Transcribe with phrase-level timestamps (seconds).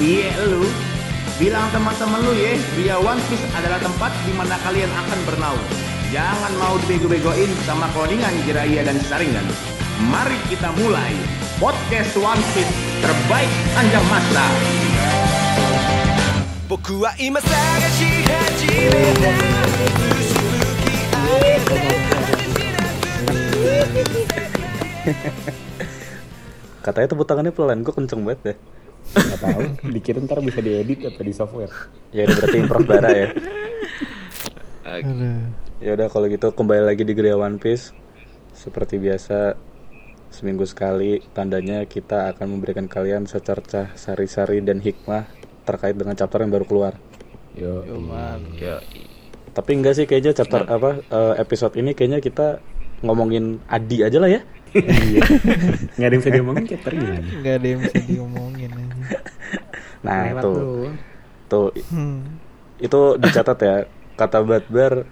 [0.00, 0.64] Iya lu.
[1.36, 5.66] Bilang teman-teman lu ya, via One Piece adalah tempat di mana kalian akan bernaung.
[6.08, 9.44] Jangan mau dibego-begoin sama codingan Jiraiya dan Saringan.
[10.08, 11.12] Mari kita mulai
[11.60, 12.72] podcast One Piece
[13.04, 14.46] terbaik sepanjang masa.
[16.68, 17.48] 僕は今探
[17.94, 20.34] し始めた薄
[20.82, 22.06] きあえて
[26.82, 28.56] Katanya tepuk tangannya pelan, gue kenceng banget deh.
[29.11, 31.73] Nggak tahu, dikira ntar bisa diedit apa di software.
[32.15, 33.27] Ya udah berarti improv bara ya.
[35.81, 37.91] Ya udah kalau gitu kembali lagi di Gria One Piece.
[38.53, 39.57] Seperti biasa
[40.31, 45.27] seminggu sekali tandanya kita akan memberikan kalian secercah sari-sari dan hikmah
[45.67, 46.93] terkait dengan chapter yang baru keluar.
[47.51, 47.83] Yo,
[49.51, 52.63] Tapi enggak sih kayaknya chapter apa eh, episode ini kayaknya kita
[53.03, 54.41] ngomongin Adi aja lah ya.
[54.73, 55.21] Iya.
[55.93, 57.19] Nggak ada yang bisa diomongin chapter gimana?
[57.21, 59.17] nggak ada yang bisa diomongin aja.
[60.01, 60.55] Nah, Lewat tuh.
[60.57, 60.95] doang.
[61.45, 62.19] Tuh Hmm.
[62.79, 63.75] itu dicatat ya
[64.15, 65.03] kata Batbar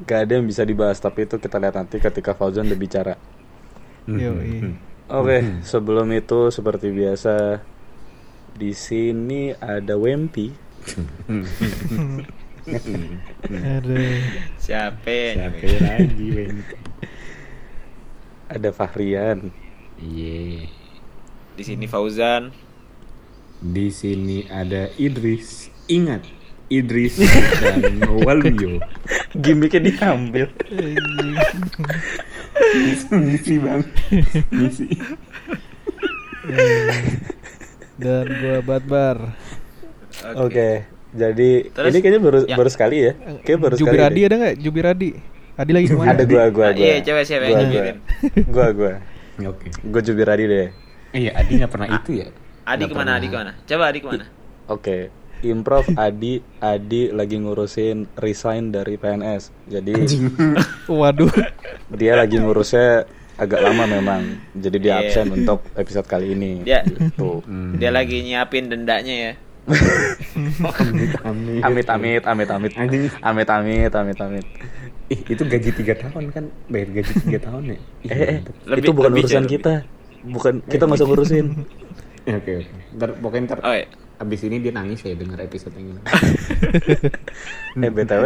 [0.00, 3.14] gak ada yang bisa dibahas tapi itu kita lihat nanti ketika Fauzan udah bicara
[4.06, 4.72] Yoi.
[5.06, 7.58] oke sebelum itu seperti biasa
[8.54, 10.54] di sini ada Wempi
[13.48, 13.96] Aduh.
[14.60, 15.48] Siapa ya?
[15.48, 16.56] Siapa lagi, Wen?
[18.48, 19.52] Ada Fahrian
[19.98, 20.70] Iya.
[21.52, 22.54] Di sini Fauzan.
[23.58, 25.66] Di sini ada Idris.
[25.86, 26.22] Ingat,
[26.68, 27.18] Idris
[27.64, 27.82] dan
[28.22, 28.78] Walio.
[29.34, 30.46] gimmicknya diambil
[33.10, 33.82] Misi bang.
[34.52, 34.86] Misi.
[37.98, 39.16] Dan gua Batbar.
[40.36, 40.68] oke
[41.08, 42.54] jadi Terus, ini kayaknya baru ya.
[42.54, 43.12] baru sekali ya
[43.42, 44.26] kayak baru sekali Jubiradi deh.
[44.26, 44.56] ada nggak?
[44.60, 45.10] Jubiradi.
[45.58, 46.14] Adi lagi ke mana?
[46.14, 47.96] ada gua gua gua iya, coba siapa yang Gua, jubirin?
[48.46, 48.92] gua gua
[49.44, 49.66] Oke.
[49.84, 50.68] gua Jubiradi deh
[51.08, 52.26] Iya, Adi nggak pernah itu ya.
[52.62, 53.00] Adi Nggak ke mana?
[53.00, 53.14] pernah.
[53.16, 53.52] Adi ke mana?
[53.64, 54.24] Coba Adi ke mana?
[54.68, 54.98] Oke,
[55.40, 59.42] improv Adi Adi lagi ngurusin resign dari PNS.
[59.66, 59.94] Jadi
[60.92, 61.32] Waduh.
[61.90, 64.22] dia lagi ngurusnya agak lama memang.
[64.52, 65.08] Jadi dia Iya.
[65.08, 66.60] absen untuk episode kali ini.
[66.60, 66.84] Dia
[67.16, 67.40] Tuh.
[67.42, 67.74] Hmm.
[67.74, 69.32] dia lagi nyiapin dendanya ya.
[71.22, 73.10] Amit, Amit amit amit amit Anjing.
[73.20, 74.46] amit amit amit amit.
[75.08, 76.44] Ih, itu gaji 3 tahun kan?
[76.66, 77.76] Bayar gaji 3 tahun ya?
[78.04, 78.38] Ih, Eh, eh.
[78.66, 79.74] Lebih- itu bukan lebih, urusan Cel, kita.
[80.20, 81.46] Bukan kita nggak usah ngurusin.
[82.28, 82.72] Oke, oke.
[82.92, 83.88] Ntar pokoknya ntar Oh, iya.
[84.18, 86.00] abis ini dia nangis ya denger episode yang ini.
[87.80, 88.24] eh btw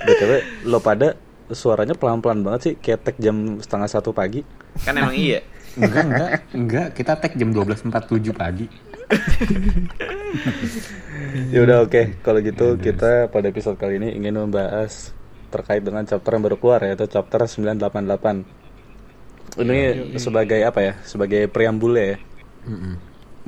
[0.00, 0.32] btw
[0.64, 1.12] lo pada
[1.46, 4.40] suaranya pelan pelan banget sih kayak tag jam setengah satu pagi.
[4.80, 5.44] Kan emang iya.
[5.76, 6.86] enggak, enggak, enggak.
[6.94, 8.64] Kita tag jam 12.47 pagi.
[11.52, 15.16] Ya udah oke, kalau gitu kita pada episode kali ini ingin membahas
[15.48, 18.44] terkait dengan chapter yang baru keluar yaitu chapter 988.
[19.58, 19.78] Ini
[20.20, 20.92] sebagai apa ya?
[21.02, 22.20] Sebagai preambul ya.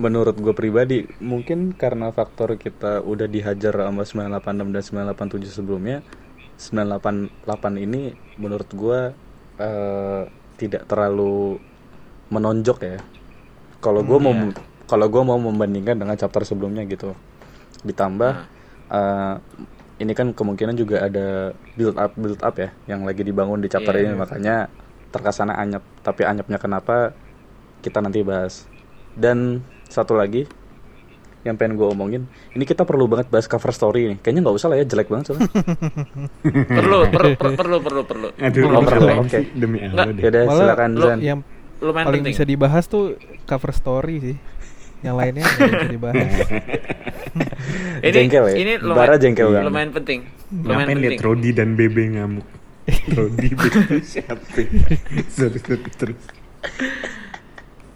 [0.01, 4.09] Menurut gue pribadi, mungkin karena faktor kita udah dihajar sama
[4.41, 4.83] 986 dan
[5.13, 6.01] 987 sebelumnya,
[6.57, 9.01] 988 ini menurut gue
[9.61, 10.23] eh,
[10.57, 11.61] tidak terlalu
[12.33, 12.97] menonjok ya.
[13.85, 14.33] Kalau gue mau
[14.91, 17.15] kalau gue mau membandingkan dengan chapter sebelumnya gitu,
[17.81, 18.33] ditambah
[18.91, 19.35] eh,
[19.97, 21.27] ini kan kemungkinan juga ada
[21.73, 24.11] build up build up ya yang lagi dibangun di chapter Iya.
[24.11, 24.67] ini makanya
[25.09, 25.85] terkasana anyep.
[26.01, 27.15] Tapi anyepnya kenapa
[27.79, 28.67] kita nanti bahas.
[29.13, 30.47] Dan satu lagi
[31.41, 34.19] yang pengen gue omongin, ini kita perlu banget bahas cover story nih.
[34.19, 35.49] Kayaknya nggak usah lah ya, jelek banget soalnya.
[36.79, 38.29] perlu, perlu, perlu, perlu, perlu, perlu.
[38.37, 39.31] Aduh, Oh, perlu, ngapain oke.
[39.31, 39.45] sih?
[39.53, 40.21] Demi Allah deh.
[40.21, 41.19] Yaudah Malah silakan lo- Zan.
[41.21, 41.39] Yang
[41.81, 42.33] Lumayan paling penting.
[42.37, 44.37] bisa dibahas tuh cover story sih.
[45.01, 46.29] Yang lainnya nggak bisa dibahas.
[48.01, 48.57] Ini, Jengkel ya?
[48.57, 49.67] ini lumayan, Bara jengkel banget.
[49.69, 50.21] lumayan penting.
[50.51, 51.21] Lumayan Ngapain penting.
[51.21, 52.47] Rodi dan Bebe ngamuk?
[53.17, 54.41] Rodi, Bebe, siapa?
[55.29, 56.21] Sorry, sorry, terus.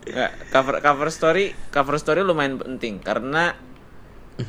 [0.04, 3.56] Nggak, cover cover story cover story lumayan penting karena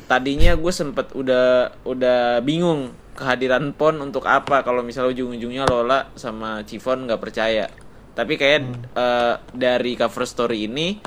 [0.04, 6.60] tadinya gue sempet udah udah bingung kehadiran Pon untuk apa kalau misalnya ujung-ujungnya Lola sama
[6.68, 7.72] Cifon nggak percaya
[8.12, 8.60] tapi kayak
[8.92, 11.00] eh, dari cover story ini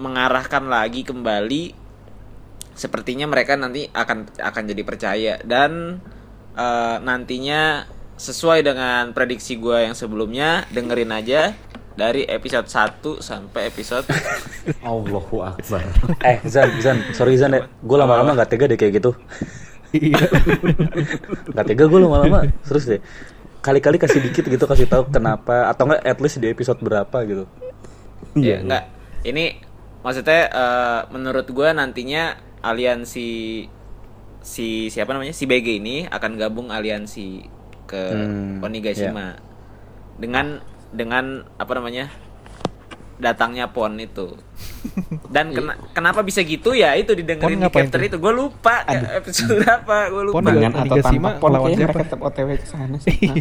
[0.00, 1.76] mengarahkan lagi kembali
[2.72, 6.00] sepertinya mereka nanti akan akan jadi percaya dan
[6.56, 7.84] eh, nantinya
[8.16, 11.52] sesuai dengan prediksi gue yang sebelumnya dengerin aja
[11.96, 14.08] dari episode 1 sampai episode
[14.88, 15.84] Allahu Akbar.
[16.24, 19.12] Eh Zan, Zan, sorry Zan ya, gue lama-lama nggak tega deh kayak gitu.
[19.90, 20.22] Iya.
[21.50, 23.02] Nggak tega gue lama-lama, terus deh.
[23.58, 27.44] Kali-kali kasih dikit gitu, kasih tahu kenapa, atau nggak at least di episode berapa gitu.
[28.38, 28.86] ya enggak
[29.26, 29.58] ini
[30.00, 33.30] maksudnya eh, menurut gue nantinya aliansi
[34.40, 37.44] si siapa namanya si BG ini akan gabung aliansi
[37.84, 39.36] ke Hmm, Onigashima
[40.16, 40.60] dengan
[40.90, 41.24] dengan
[41.54, 42.08] apa namanya
[43.16, 44.32] datangnya Pon itu
[45.28, 48.06] Dan kena- kenapa bisa gitu ya itu didengerin Pon di capture tuh?
[48.06, 48.16] itu.
[48.16, 50.34] Gue lupa kayak episode apa, gue lupa.
[50.34, 51.84] Pon Dengan atau tanpa pon lawan siapa?
[51.84, 53.16] mereka tetap OTW ke sana sih.
[53.22, 53.36] Hah?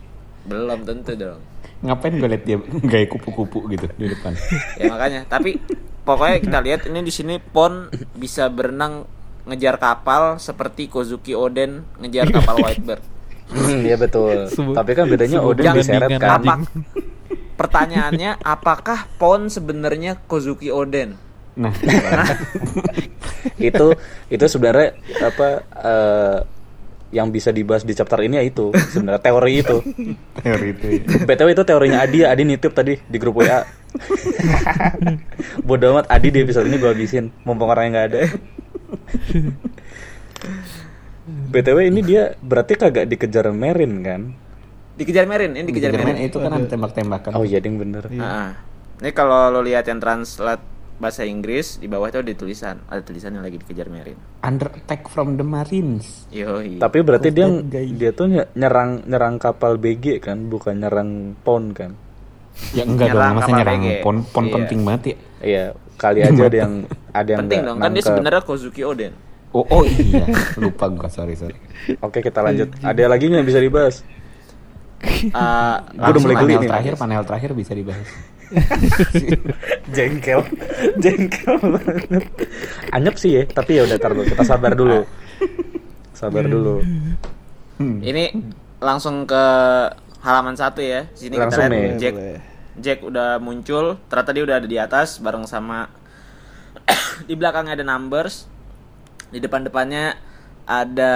[0.50, 1.40] Belum tentu dong.
[1.80, 4.36] Ngapain gue liat dia gaya kupu-kupu gitu di depan.
[4.76, 5.56] Ya makanya, tapi
[6.02, 9.06] pokoknya kita lihat ini di sini Pon bisa berenang
[9.42, 13.02] ngejar kapal seperti Kozuki Oden ngejar kapal Whitebird.
[13.82, 14.48] Iya betul.
[14.48, 16.40] Sebu- Tapi kan bedanya Odin diseret kan.
[16.40, 16.54] Apa?
[17.52, 21.14] Pertanyaannya, apakah Pon sebenarnya Kozuki Oden?
[21.52, 21.68] Nah,
[23.60, 23.86] itu
[24.32, 25.48] itu sebenarnya apa
[25.84, 26.38] eh,
[27.12, 29.76] yang bisa dibahas di chapter ini ya itu sebenarnya teori itu.
[30.40, 30.86] teori itu.
[30.96, 31.28] ya.
[31.28, 33.60] BTW itu teorinya Adi, Adi nitip tadi di grup WA.
[35.68, 38.20] Bodoh amat Adi di episode ini gue habisin, mumpung orangnya nggak ada.
[41.52, 44.22] BTW ini dia berarti kagak dikejar Merin kan?
[44.96, 46.28] Dikejar Merin, ini dikejar Jerman Merin.
[46.28, 47.30] itu kan ada tembak-tembakan.
[47.36, 48.08] Oh iya ding bener.
[48.20, 48.56] Ah.
[49.00, 50.62] Ini kalau lo lihat yang translate
[51.00, 54.14] bahasa Inggris di bawah itu ada tulisan, ada tulisan yang lagi dikejar Merin.
[54.44, 56.28] Under attack from the Marines.
[56.30, 56.78] Yoi.
[56.78, 61.74] Tapi berarti Cause dia dia tuh ny- nyerang nyerang kapal BG kan, bukan nyerang pon
[61.74, 61.98] kan?
[62.72, 64.52] Ya enggak dong, masa nyerang pon pon Iya.
[64.54, 65.16] penting banget ya.
[65.42, 65.64] Iya,
[65.96, 66.74] kali aja ada yang
[67.18, 69.12] ada yang penting dong, kan dia sebenarnya Kozuki Oden.
[69.52, 70.24] Oh, oh iya,
[70.62, 71.56] lupa gua sorry sorry.
[72.00, 72.72] Oke kita lanjut.
[72.80, 73.96] Ada lagi nggak yang bisa dibahas?
[75.34, 76.68] Ah, Gua udah mulai panel geli nih.
[76.70, 78.06] terakhir, panel terakhir bisa dibahas.
[79.90, 80.40] Jengkel,
[80.98, 82.24] jengkel banget.
[82.90, 84.22] Anyep sih ya, tapi ya udah tar dulu.
[84.24, 85.02] Kita sabar dulu.
[86.12, 86.84] Sabar dulu.
[87.80, 88.30] Ini
[88.78, 89.44] langsung ke
[90.22, 91.10] halaman satu ya.
[91.12, 91.98] Sini Langsung kita lihat nih.
[91.98, 92.14] Jack.
[92.14, 92.40] Boleh.
[92.78, 93.98] Jack udah muncul.
[94.06, 95.90] Ternyata dia udah ada di atas bareng sama
[97.28, 98.46] di belakangnya ada numbers.
[99.28, 100.16] Di depan-depannya
[100.64, 101.12] ada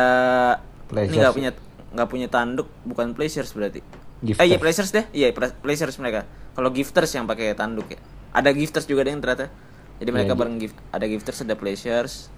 [0.57, 1.17] ini Pleasures.
[1.19, 1.51] nggak punya
[1.97, 3.81] nggak punya tanduk, bukan pleasures berarti.
[4.21, 4.43] Gifters.
[4.43, 5.05] Eh iya pleasures deh.
[5.13, 6.27] Iya ple- pleasures mereka.
[6.53, 8.01] Kalau gifters yang pakai tanduk ya.
[8.33, 9.49] Ada gifters juga deh yang ternyata.
[9.97, 12.29] Jadi mereka Iya, bareng gift ada gifters ada pleasures.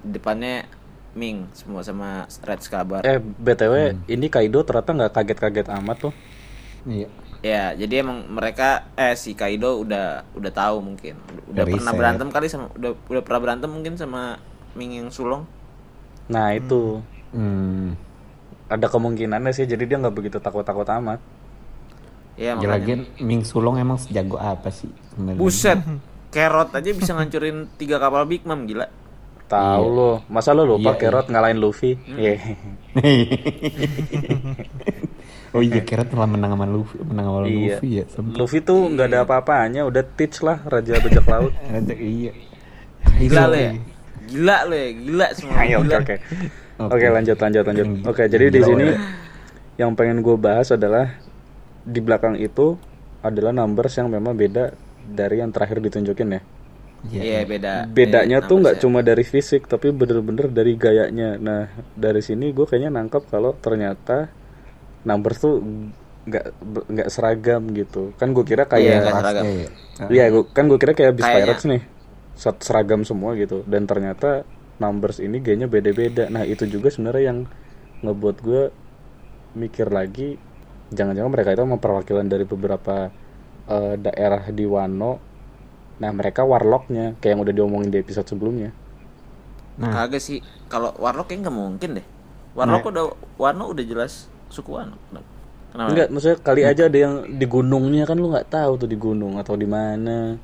[0.00, 0.66] Di depannya
[1.14, 3.02] Ming semua sama Red Scabar.
[3.02, 3.74] Eh btw,
[4.06, 6.14] ini Kaido ternyata nggak kaget-kaget amat tuh.
[6.86, 7.08] Iya.
[7.40, 11.16] Ya, jadi emang mereka eh si Kaido udah udah tahu mungkin.
[11.48, 14.36] Udah Dari pernah berantem kali sama udah udah pernah berantem mungkin sama
[14.76, 15.48] Ming yang sulong.
[16.28, 17.94] Nah itu Hmm.
[18.68, 19.66] ada kemungkinannya sih.
[19.66, 21.18] Jadi dia nggak begitu takut-takut amat.
[22.38, 22.70] Ya Ya makanya.
[22.72, 24.88] lagian Ming Sulong emang sejago apa sih?
[25.36, 25.78] Buset.
[26.34, 28.86] Carrot aja bisa ngancurin tiga kapal Big Mom gila.
[29.50, 31.98] Tahu lo, masa lo lupa Iya, Kerot ngalahin Luffy?
[32.06, 32.38] Iya.
[35.54, 37.54] oh iya, kira telah menang sama Luffy, menang sama Iya.
[37.74, 38.04] Luffy ya.
[38.06, 38.38] Sempet.
[38.38, 41.50] Luffy tuh nggak ada apa-apanya, udah teach lah Raja Bajak Laut.
[41.74, 42.30] Ada iya.
[43.18, 43.72] Gila lo ya.
[44.30, 45.56] Gila lo ya, gila semua.
[45.66, 46.16] Ayo, oke oke.
[46.80, 47.06] Oke.
[47.10, 47.86] Lanjut lanjut lanjut.
[48.06, 48.96] Oke jadi yang di sini ya.
[49.82, 51.10] yang pengen gue bahas adalah
[51.82, 52.78] di belakang itu
[53.20, 54.70] adalah numbers yang memang beda
[55.10, 56.40] dari yang terakhir ditunjukin ya.
[57.08, 57.22] Iya.
[57.24, 57.72] Iya, beda.
[57.88, 58.80] Bedanya beda tuh nggak ya.
[58.84, 61.40] cuma dari fisik tapi bener-bener dari gayanya.
[61.40, 61.62] Nah
[61.96, 64.28] dari sini gue kayaknya nangkep kalau ternyata
[65.08, 65.54] numbers tuh
[66.28, 66.44] nggak
[66.92, 68.12] nggak seragam gitu.
[68.20, 69.44] Kan gue kira Iya, kayak nggak seragam.
[69.44, 69.70] Iya, iya.
[70.08, 71.44] Iya, gua, kan gue kira kayak Beast Kayaknya.
[71.44, 71.82] Pirates nih,
[72.60, 73.64] seragam semua gitu.
[73.68, 74.44] Dan ternyata
[74.80, 76.28] numbers ini gayanya beda-beda.
[76.32, 77.38] Nah itu juga sebenarnya yang
[78.04, 78.62] ngebuat gue
[79.56, 80.38] mikir lagi,
[80.94, 83.12] jangan-jangan mereka itu emang perwakilan dari beberapa
[83.68, 85.29] eh, daerah di Wano.
[86.00, 88.72] Nah mereka warlocknya, kayak yang udah diomongin di episode sebelumnya.
[89.76, 90.40] Nah, Kagak sih.
[90.68, 92.06] Kalau Warlock kayaknya nggak mungkin deh.
[92.52, 92.92] Warlock Nah.
[92.92, 93.04] udah
[93.36, 94.96] Wano udah jelas suku Wano.
[95.70, 95.88] Kenapa?
[95.88, 99.38] Enggak, maksudnya kali aja ada yang di gunungnya kan lu nggak tahu tuh di gunung
[99.38, 100.34] atau di mana.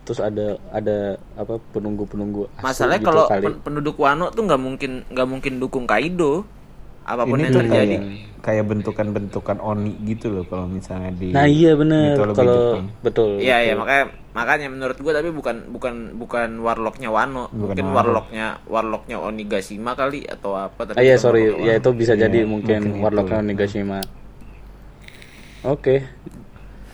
[0.00, 3.44] Terus ada ada apa penunggu-penunggu Masalahnya gitu kalau kali.
[3.46, 6.46] pen- penduduk Wano tuh nggak mungkin nggak mungkin dukung Kaido.
[7.10, 7.86] Apa pun ini yang tuh terjadi.
[7.90, 8.02] kayak
[8.40, 13.36] kayak bentukan-bentukan oni gitu loh kalau misalnya di Nah iya bener kalau betul.
[13.36, 17.96] Iya iya makanya makanya menurut gua tapi bukan bukan bukan warlocknya Wano, Bukan mungkin Wano.
[17.96, 22.20] warlocknya warlocknya Onigashima kali atau apa Ah tapi iya bukan sorry, ya itu bisa Iya,
[22.22, 23.44] jadi mungkin mungkin warlocknya itu.
[23.44, 23.98] Onigashima.
[25.60, 26.00] Oke,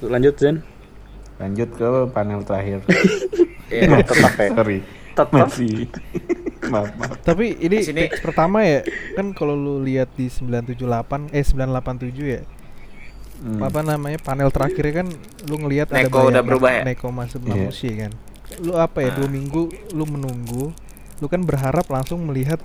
[0.00, 0.56] lanjut Zen.
[1.36, 2.80] lanjut ke panel terakhir
[3.68, 4.48] Iya, tetap ya.
[4.50, 4.78] sorry
[5.16, 5.48] Tetap.
[5.48, 5.88] masih
[6.72, 7.16] maaf, maaf.
[7.22, 10.76] Tapi ini sini- pertama ya, kan kalau lu lihat di 978
[11.30, 12.42] eh 987 ya.
[13.36, 13.60] Hmm.
[13.60, 14.16] Apa namanya?
[14.18, 15.08] Panel terakhirnya kan
[15.44, 16.82] lu ngelihat ada Neko udah berubah ya?
[16.84, 17.52] Neko masuk Iya.
[17.54, 18.12] Namushi kan.
[18.58, 19.10] Lu apa ya?
[19.10, 20.72] Dua minggu lu menunggu,
[21.16, 22.60] lu kan berharap langsung melihat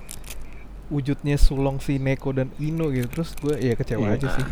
[0.88, 3.08] wujudnya sulong si Neko dan Ino gitu.
[3.10, 4.14] Terus gue ya kecewa Iya.
[4.14, 4.46] aja sih.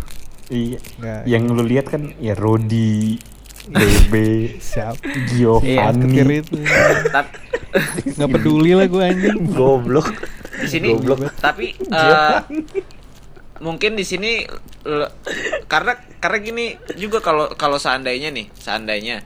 [0.51, 3.17] iya Nggak yang lu lihat kan ya Rodi
[3.67, 4.97] Bebe siap.
[5.01, 6.57] Iya, Ketir Giovanni itu.
[7.07, 7.37] Tap-
[8.11, 9.37] Nggak peduli lah gue anjing.
[9.51, 10.09] Goblok.
[10.61, 11.33] di sini Goblok.
[11.39, 12.37] tapi eh,
[13.59, 14.45] mungkin di sini
[15.67, 16.65] karena karena gini
[16.95, 19.25] juga kalau kalau seandainya nih seandainya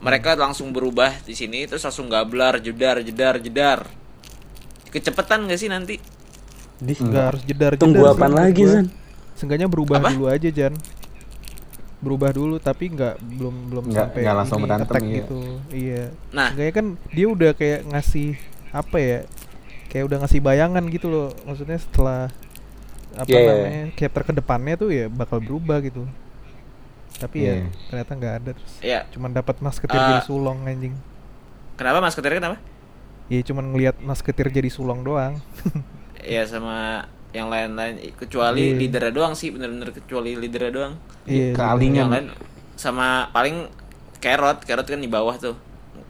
[0.00, 3.88] mereka langsung berubah di sini terus langsung gablar jedar jedar jedar
[4.86, 5.96] kecepetan gak sih nanti
[6.76, 8.62] Di Nggak harus jedar Tunggu jedar apaan sih, lagi.
[8.66, 8.86] San?
[9.32, 10.08] Seenggaknya berubah Apa?
[10.10, 10.72] dulu aja Jan
[12.00, 15.14] berubah dulu tapi nggak belum belum Nggak- sampai nggak langsung ini, berantem, iya.
[15.14, 15.40] gitu.
[15.70, 16.02] Iya.
[16.32, 16.48] Nah.
[16.48, 18.30] Seenggaknya kan dia udah kayak ngasih
[18.70, 19.18] apa ya
[19.86, 21.28] kayak udah ngasih bayangan gitu loh.
[21.44, 22.32] Maksudnya setelah
[23.12, 26.08] apa Iya, iya, namanya chapter ke depannya tuh ya bakal berubah gitu.
[27.16, 27.52] Tapi Iya.
[27.52, 28.74] ya ternyata nggak ada terus.
[28.80, 30.06] Ya cuman dapat masketir Ah.
[30.08, 30.94] jadi sulong anjing.
[31.76, 32.56] Kenapa mas ketir kenapa?
[33.28, 35.36] Ya cuman ngelihat masketir jadi sulong doang.
[36.20, 38.76] Ya sama yang lain-lain kecuali Iya.
[38.76, 40.92] leadernya doang sih bener-bener kecuali leadernya doang
[41.24, 41.62] iya Ke gitu.
[41.62, 41.98] Alinya.
[42.02, 42.26] yang lain
[42.74, 43.70] sama paling
[44.18, 45.56] carrot carrot kan di bawah tuh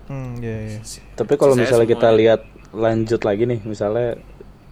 [0.09, 0.81] hmm iya iya
[1.15, 4.15] Tapi kalau misalnya kita lihat lanjut lagi nih, misalnya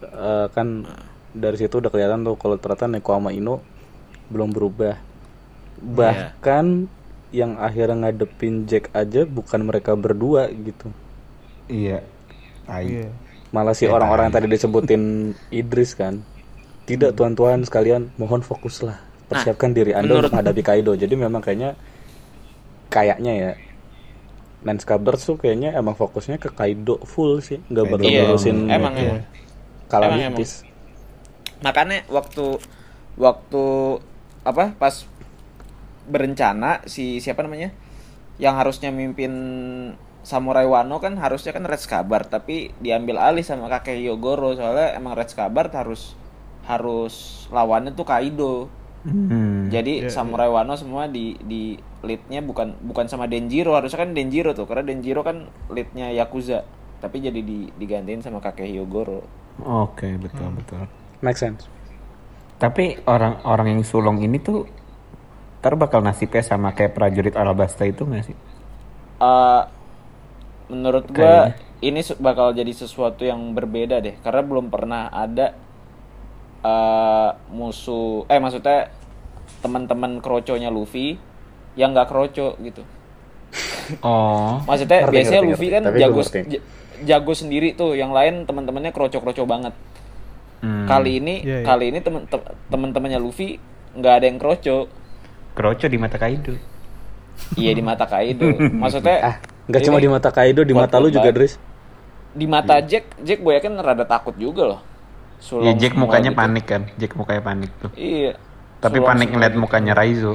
[0.02, 0.86] eh, kan
[1.30, 3.58] dari situ udah kelihatan tuh kalau ternyata Neko sama Ino
[4.28, 4.94] belum berubah.
[5.78, 6.66] Bahkan
[7.30, 10.88] yang akhirnya ngadepin Jack aja bukan mereka berdua gitu.
[11.68, 12.00] Iya.
[12.64, 12.84] Tai.
[12.84, 13.08] iya
[13.48, 15.02] Malah si Ya, orang-orang yang tadi disebutin
[15.50, 16.20] Idris kan.
[16.88, 18.97] Tidak tuan-tuan sekalian, mohon fokuslah.
[19.28, 20.97] Persiapkan diri Anda menurut- untuk menghadapi Kaido.
[20.97, 21.76] Jadi memang kayaknya
[22.88, 23.50] kayaknya ya
[24.59, 29.04] Landscapers tuh kayaknya emang fokusnya ke Kaido full sih, nggak bakal Iya, ngurusin emang Iya.
[29.07, 29.18] emang
[29.87, 30.64] Calamities.
[31.59, 32.59] makanya waktu
[33.16, 33.64] waktu
[34.42, 35.04] apa pas
[36.07, 37.71] berencana si siapa namanya
[38.38, 39.33] yang harusnya mimpin
[40.23, 45.16] Samurai Wano kan harusnya kan Red Scabbard tapi diambil alih sama kakek Yogoro soalnya emang
[45.16, 46.14] Red Scabbard harus
[46.70, 47.14] harus
[47.56, 48.54] lawannya tuh Kaido
[49.06, 49.70] Hmm.
[49.75, 51.62] jadi Iya, Samurai Wano semua di di
[52.06, 55.37] leadnya bukan bukan sama Denjiro harusnya kan Denjiro tuh karena Denjiro kan
[55.75, 56.58] leadnya Yakuza
[57.02, 59.20] tapi jadi di, digantiin sama kakek Hyogoro
[59.82, 60.82] Oke, betul betul.
[61.25, 61.62] Make sense.
[62.62, 62.84] Tapi
[63.14, 64.58] orang-orang yang sulong ini tuh
[65.60, 68.37] ntar bakal nasibnya sama kayak prajurit Alabasta itu nggak sih?
[69.18, 69.62] Eh,
[70.68, 71.54] menurut gua Kayaknya.
[71.80, 75.56] ini bakal jadi sesuatu yang berbeda deh karena belum pernah ada
[76.60, 78.90] eh musuh eh maksudnya
[79.58, 81.18] teman-teman kroconya Luffy
[81.74, 82.82] yang nggak kroco gitu
[83.98, 84.60] Oh.
[84.62, 85.72] maksudnya Ngerti, biasanya ngerti, Luffy ngerti.
[85.72, 86.20] kan Tapi jago
[87.00, 89.72] jago sendiri tuh yang lain teman-temannya kroco-kroco banget
[90.58, 90.84] Hmm.
[90.84, 91.64] kali ini Iya, iya.
[91.64, 92.26] kali ini temen
[92.68, 93.56] teman-temannya Luffy
[93.94, 94.90] nggak ada yang kroco
[95.54, 96.52] Kroco di mata Kaido.
[97.54, 98.50] iya di mata Kaido
[98.82, 99.34] maksudnya Ah,
[99.64, 101.30] nggak cuma di mata Kaido, di mata lu juga.
[101.30, 101.54] Dris.
[102.28, 104.80] di mata Jack Jack gue yakin rada takut juga loh
[105.38, 106.40] Ya Sulong Jack semua mukanya gitu.
[106.40, 106.83] panik kan.
[106.95, 107.90] Jack mukanya panik tuh.
[107.95, 108.33] iya
[108.78, 109.62] Tapi Sulong panik ngeliat gitu.
[109.62, 110.35] mukanya Raizo.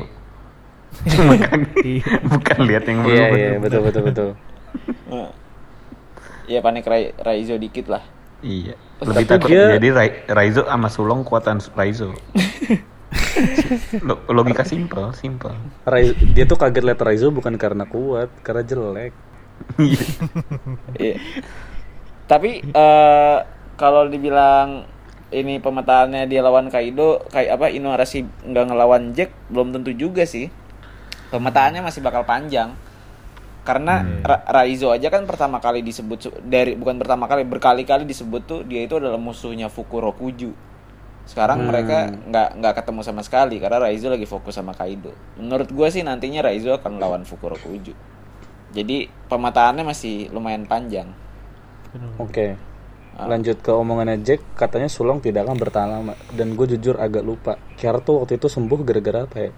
[1.30, 2.06] bukan, Iya.
[2.24, 3.36] bukan lihat yang Iya, berubah.
[3.36, 4.30] iya, betul, betul, betul.
[6.46, 8.04] Iya panik Rai Raizo dikit lah
[8.40, 8.76] Iya.
[9.00, 12.12] Tapi Lebih takut dia- jadi Rai- Raizo sama Sulong kuatan Raizo.
[14.02, 15.56] Lo- Logika simple, simple.
[15.84, 19.14] Rai- dia tuh kaget liat Raizo bukan karena kuat, karena jelek.
[20.94, 21.16] Iya.
[22.26, 23.38] Tapi eh
[23.74, 24.88] kalau dibilang
[25.34, 30.48] ini pemetaannya dia lawan Kaido, kayak apa Inuarashi nggak ngelawan Jack belum tentu juga sih.
[31.34, 32.78] Pemetaannya masih bakal panjang.
[33.64, 38.60] Karena Ra- Raizo aja kan pertama kali disebut dari bukan pertama kali berkali-kali disebut tuh
[38.68, 40.52] dia itu adalah musuhnya Fukurokuju.
[41.24, 41.98] Sekarang mereka
[42.28, 45.16] nggak nggak ketemu sama sekali karena Raizo lagi fokus sama Kaido.
[45.40, 47.96] Menurut gue sih nantinya Raizo akan lawan Fukurokuju.
[48.76, 51.08] Jadi pemetaannya masih lumayan panjang.
[52.20, 52.58] Oke.
[52.60, 52.73] Ah.
[53.14, 56.14] Lanjut ke omongannya Jack, katanya Sulong tidak akan bertahan lama.
[56.30, 57.62] Dan gue jujur agak lupa.
[57.78, 59.52] Kiara tuh waktu itu sembuh gara-gara apa ya?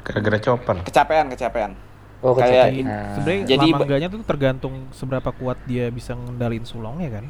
[0.00, 0.76] Gara-gara chopper.
[0.82, 1.72] Kecapean, kecapean.
[2.18, 2.72] Oh, Kayak kecapean.
[2.74, 3.12] in- Ah.
[3.14, 7.26] Sebenarnya Jadi enggaknya tuh tergantung seberapa kuat dia bisa ngendalin sulongnya kan.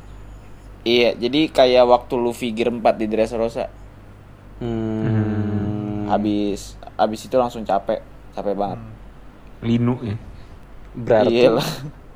[0.84, 3.66] Iya, jadi kayak waktu Luffy Gear 4 di Dressrosa.
[4.62, 6.06] Hmm.
[6.06, 7.98] Habis habis itu langsung capek,
[8.32, 8.78] capek banget.
[9.60, 10.16] Linu ya.
[10.94, 11.68] Berarti Iya lah.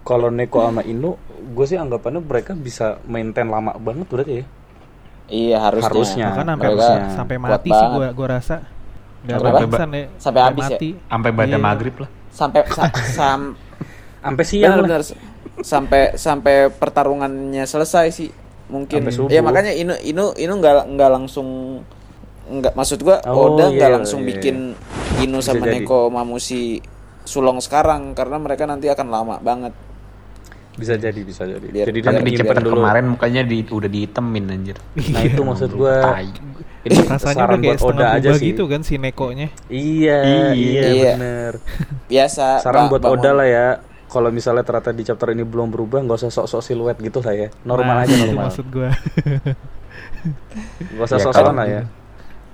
[0.09, 1.21] Kalau Neko sama Inu,
[1.53, 4.45] gue sih anggapannya mereka bisa maintain lama banget berarti ya.
[5.29, 5.89] Iya, harusnya.
[5.93, 6.27] Harusnya.
[6.33, 6.69] Bahkan sampai
[7.13, 8.65] sampai mati sih gua gua rasa.
[9.29, 10.05] Gak Sampai bagusan ya.
[10.17, 10.71] Sampai habis ya?
[10.73, 10.91] mati.
[10.97, 11.59] Sampai pada Iya.
[11.61, 12.11] maghrib lah.
[12.33, 13.41] Sampai sa- sam
[14.25, 14.85] Sampai siang lah.
[14.89, 15.03] benar
[15.59, 18.31] sampai sampai pertarungannya selesai sih.
[18.73, 19.05] Mungkin.
[19.05, 19.29] Sampai.
[19.37, 21.49] Ya makanya Inu Inu Inu nggak nggak langsung
[22.49, 24.33] nggak maksud gua Oh, Oda nggak iya, langsung iya.
[24.33, 24.73] bikin
[25.21, 25.85] Inu Bisa sama jadi.
[25.85, 26.81] Neko Mamushi
[27.29, 29.77] sulong sekarang karena mereka nanti akan lama banget.
[30.79, 31.67] Bisa jadi, bisa jadi.
[31.67, 32.75] Biar- jadi dia Kan di ngehindar chapter dulu.
[32.79, 34.77] kemarin mukanya di, udah dihitemin anjir.
[35.11, 35.95] Nah itu maksud gue.
[35.99, 36.29] Tai.
[36.81, 38.47] Ini Rasanya udah kayak buat Oda aja sih.
[38.49, 39.51] gitu kan si Nekonya.
[39.67, 40.49] Iya, Iya.
[40.55, 41.13] iya, Iya.
[41.13, 41.53] bener.
[42.11, 42.47] Biasa.
[42.61, 43.67] Saran buat bangun- Oda lah ya.
[44.07, 47.49] Kalau misalnya ternyata di chapter ini belum berubah, nggak usah sok-sok siluet gitu lah ya.
[47.63, 48.45] Normal Nah, aja itu normal.
[48.47, 48.89] maksud gua.
[50.89, 51.59] Gak usah Ya, sok-sokan kan.
[51.59, 51.83] lah ya.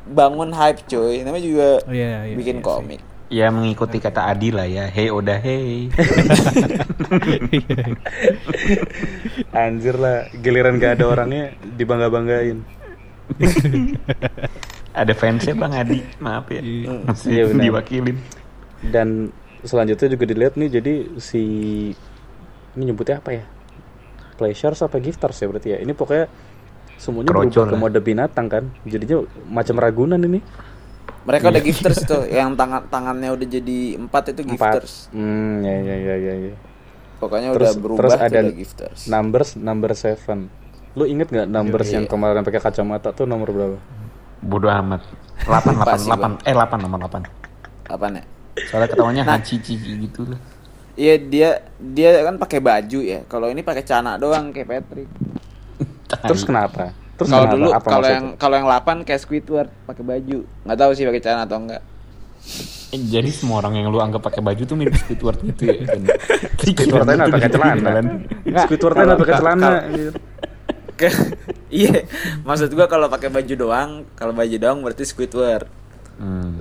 [0.05, 2.67] bangun hype cuy namanya juga Iya, iya, bikin iya sih.
[2.67, 3.01] komik
[3.35, 4.87] Ya mengikuti kata Adi lah ya.
[4.87, 5.91] Hey Oda hey.
[9.51, 12.63] Anjir lah, giliran gak ada orangnya dibangga-banggain.
[14.95, 15.99] Ada fansnya Bang Adi.
[16.23, 16.63] Maaf ya.
[16.63, 18.15] Masih Iya, diwakilin.
[18.95, 19.35] Dan
[19.67, 21.43] selanjutnya juga dilihat nih jadi si
[22.79, 23.43] ini nyebutnya apa ya?
[24.39, 25.79] Pleasures apa gifters ya berarti ya?
[25.83, 26.31] Ini pokoknya
[27.03, 27.81] semuanya Kroco berubah ke lah.
[27.83, 28.65] mode binatang kan.
[28.87, 30.39] Jadinya macam ragunan ini.
[31.25, 34.53] Mereka udah gifters tuh, yang tangan tangannya udah jadi empat itu Empat.
[34.77, 34.95] gifters.
[35.11, 36.55] Hmm, ya ya ya ya ya.
[37.17, 39.01] Pokoknya Terus udah berubah terus ada udah gifters.
[39.07, 40.39] numbers number seven.
[40.93, 41.95] Lu inget nggak numbers Iya.
[41.99, 43.79] yang kemarin pakai kacamata tuh nomor berapa?
[44.39, 45.01] Bodoh amat.
[45.43, 47.25] 8 Lupa 8 sih, 8 eh 8 nomor 8.
[47.89, 48.25] Apa nih?
[48.69, 49.41] Soalnya ketawanya Nah.
[49.41, 50.39] Cici gitu lah.
[50.95, 53.27] Iya dia dia kan pakai baju ya.
[53.27, 55.09] Kalau ini pakai celana doang kayak Patrick.
[56.23, 56.95] Terus kenapa?
[57.25, 60.39] Terus Kalau dulu kalau yang kalau yang 8 kayak Squidward pakai baju.
[60.45, 61.83] Nggak tahu sih pakai celana atau enggak.
[62.91, 65.75] Eh, jadi semua orang yang lu anggap pakai baju tuh mirip Squidward gitu ya.
[65.89, 66.01] kan?
[66.61, 67.91] Squidward-nya nggak pakai celana.
[68.45, 69.69] Nggak, Squidward-nya nggak pakai kalau- celana.
[71.69, 72.07] Iya,
[72.45, 75.67] maksud gua kalau pakai baju doang, kalau baju doang berarti Squidward.
[76.15, 76.61] Hmm.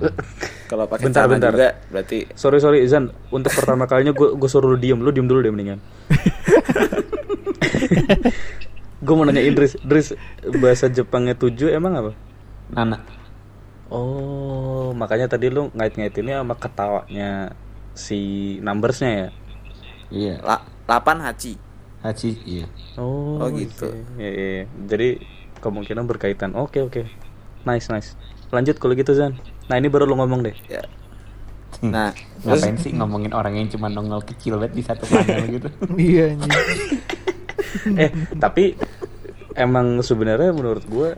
[0.66, 1.52] Kalau pakai Bentar, celana bentar.
[1.52, 5.22] juga berarti Sorry sorry Izan, untuk pertama kalinya gue gue suruh lu diem, lu diem
[5.22, 5.78] dulu deh mendingan.
[9.04, 10.16] gue mau nanya Idris, Idris
[10.56, 12.12] bahasa Jepangnya tujuh emang apa?
[12.72, 12.98] Nana.
[13.92, 17.52] Oh, makanya tadi lu ngait-ngaitinnya sama ketawanya
[17.92, 18.18] si
[18.64, 19.28] numbersnya ya?
[20.08, 20.34] Iya.
[20.40, 21.54] la- 8 Hachi.
[22.00, 22.66] Hachi iya.
[22.96, 23.92] Oh, Oh, gitu.
[24.16, 24.64] Iya, iya, iya.
[24.88, 25.08] Jadi
[25.60, 26.56] kemungkinan berkaitan.
[26.56, 27.04] Oke oke,
[27.62, 28.16] nice nice.
[28.48, 29.36] Lanjut kalau gitu Zan.
[29.68, 30.56] Nah ini baru lu ngomong deh.
[30.68, 30.84] Ya.
[31.84, 35.68] Nah, terus Ngapain sih ngomongin orang yang cuma nongol kecil banget di satu panel gitu?
[36.00, 36.38] Iya
[37.98, 38.78] eh tapi
[39.54, 41.08] emang sebenarnya menurut gue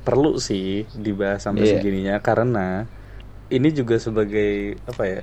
[0.00, 1.72] perlu sih dibahas sampai Iya.
[1.76, 2.84] segininya karena
[3.48, 5.20] ini juga sebagai apa ya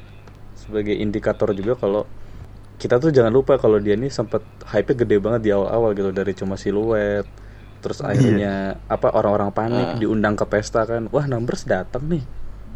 [0.53, 2.03] sebagai indikator juga kalau
[2.77, 6.31] kita tuh jangan lupa kalau dia nih sempet hype gede banget di awal-awal gitu dari
[6.31, 7.25] cuma siluet
[7.77, 9.97] terus akhirnya apa orang-orang panik Ah.
[9.97, 12.23] diundang ke pesta kan wah numbers datang nih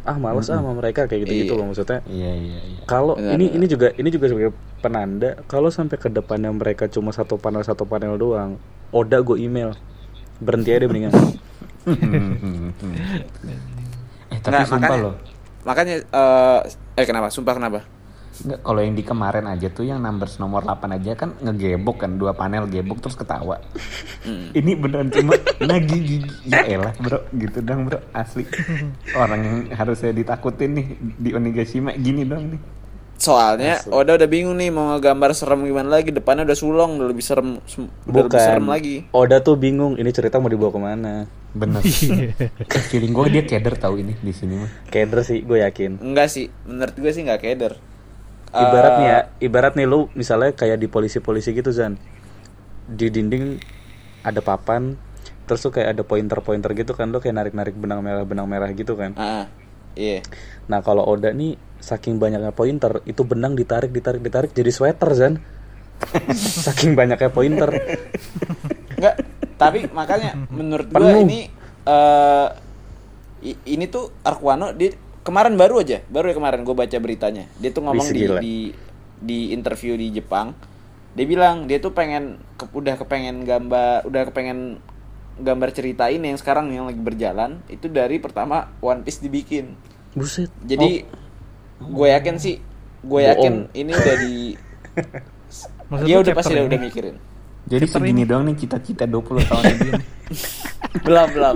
[0.03, 1.57] ah males ah sama mereka kayak gitu-gitu Iya.
[1.57, 2.81] loh maksudnya Iya iya iya.
[2.83, 3.55] kalau ini benar.
[3.55, 7.83] ini juga ini juga sebagai penanda kalau sampai ke depannya mereka cuma satu panel satu
[7.83, 8.57] panel doang,
[8.89, 9.77] Oda gue email
[10.37, 11.13] berhenti aja deh mendingan.
[14.27, 15.13] eh tapi Nggak, sumpah makanya- loh.
[15.61, 16.59] makanya eh
[16.95, 17.27] eh kenapa?
[17.29, 17.79] Sumpah kenapa?
[18.41, 22.17] Nggak, kalau yang di kemarin aja tuh yang numbers nomor 8 aja kan ngegebok kan
[22.17, 23.62] dua panel gebok terus ketawa.
[24.58, 26.30] Ini beneran cuma lagi gigi.
[26.49, 28.49] Ya elah bro gitu dong bro asli.
[29.13, 30.88] Orang yang harusnya ditakutin nih
[31.21, 32.62] di Onigashima gini dong nih.
[33.21, 37.21] Soalnya Oda udah bingung nih mau ngegambar serem gimana lagi depannya udah sulong udah lebih
[37.21, 37.62] serem
[38.10, 38.73] udah lebih serem Bukan.
[38.73, 38.95] lagi.
[39.13, 41.13] Oda tuh bingung ini cerita mau dibawa ke mana.
[41.54, 41.86] Bener.
[42.89, 44.89] Feeling gue dia keder tahu ini di sini mah.
[44.89, 46.01] Keder sih gue yakin.
[46.01, 47.77] Enggak sih, menurut gue sih nggak keder.
[48.51, 51.95] Ibarat nih ya, Eh, ibarat nih lu misalnya kayak di polisi-polisi gitu Zan.
[52.91, 53.55] Di dinding
[54.21, 54.99] ada papan,
[55.47, 58.99] terus tuh kayak ada pointer-pointer gitu kan, lu kayak narik-narik benang merah benang merah gitu
[58.99, 59.15] kan.
[59.15, 59.47] ah,
[59.95, 60.19] iya.
[60.67, 65.33] Nah kalau Oda nih saking banyaknya pointer itu benang ditarik ditarik ditarik jadi sweater Zan.
[66.67, 67.69] saking banyaknya pointer.
[68.97, 69.15] Enggak,
[69.55, 71.39] tapi makanya menurut gue ini
[73.41, 77.45] i- ini tuh Arkwano dia kemarin baru aja, baru ya kemarin gue baca beritanya.
[77.57, 78.55] Dia tuh ngomong di, di
[79.17, 80.53] di interview di Jepang.
[81.13, 84.79] Dia bilang dia tuh pengen ke- udah kepengen gambar, udah kepengen
[85.38, 89.75] gambar cerita ini yang sekarang yang lagi berjalan itu dari pertama One Piece dibikin.
[90.12, 90.51] Buset.
[90.62, 91.03] Jadi
[91.81, 92.62] gue yakin sih,
[93.01, 94.36] gue yakin ini udah di
[95.91, 96.71] Maksud dia udah pasti chapter udah, ini?
[96.71, 97.15] udah mikirin.
[97.62, 99.93] Jadi segini doang nih cita-cita 20 tahun nih.
[101.05, 101.55] belum belum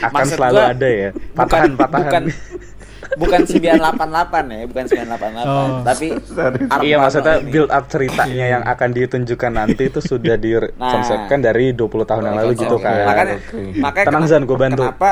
[0.00, 1.08] Akan Maksud selalu gua, ada ya.
[1.10, 2.02] bukan Patahan-patahan.
[2.02, 2.22] bukan
[3.12, 3.98] bukan 988
[4.48, 5.82] ya bukan 988 Oh.
[5.82, 6.06] tapi
[6.82, 7.50] Iya maksudnya ini.
[7.50, 12.52] build up ceritanya yang akan ditunjukkan nanti itu sudah dikonsepkan dari 20 tahun yang lalu
[12.56, 13.04] gitu kan.
[13.04, 13.36] makanya
[13.76, 14.82] makanya Tenang, Zan, gua bantu.
[14.84, 15.10] kenapa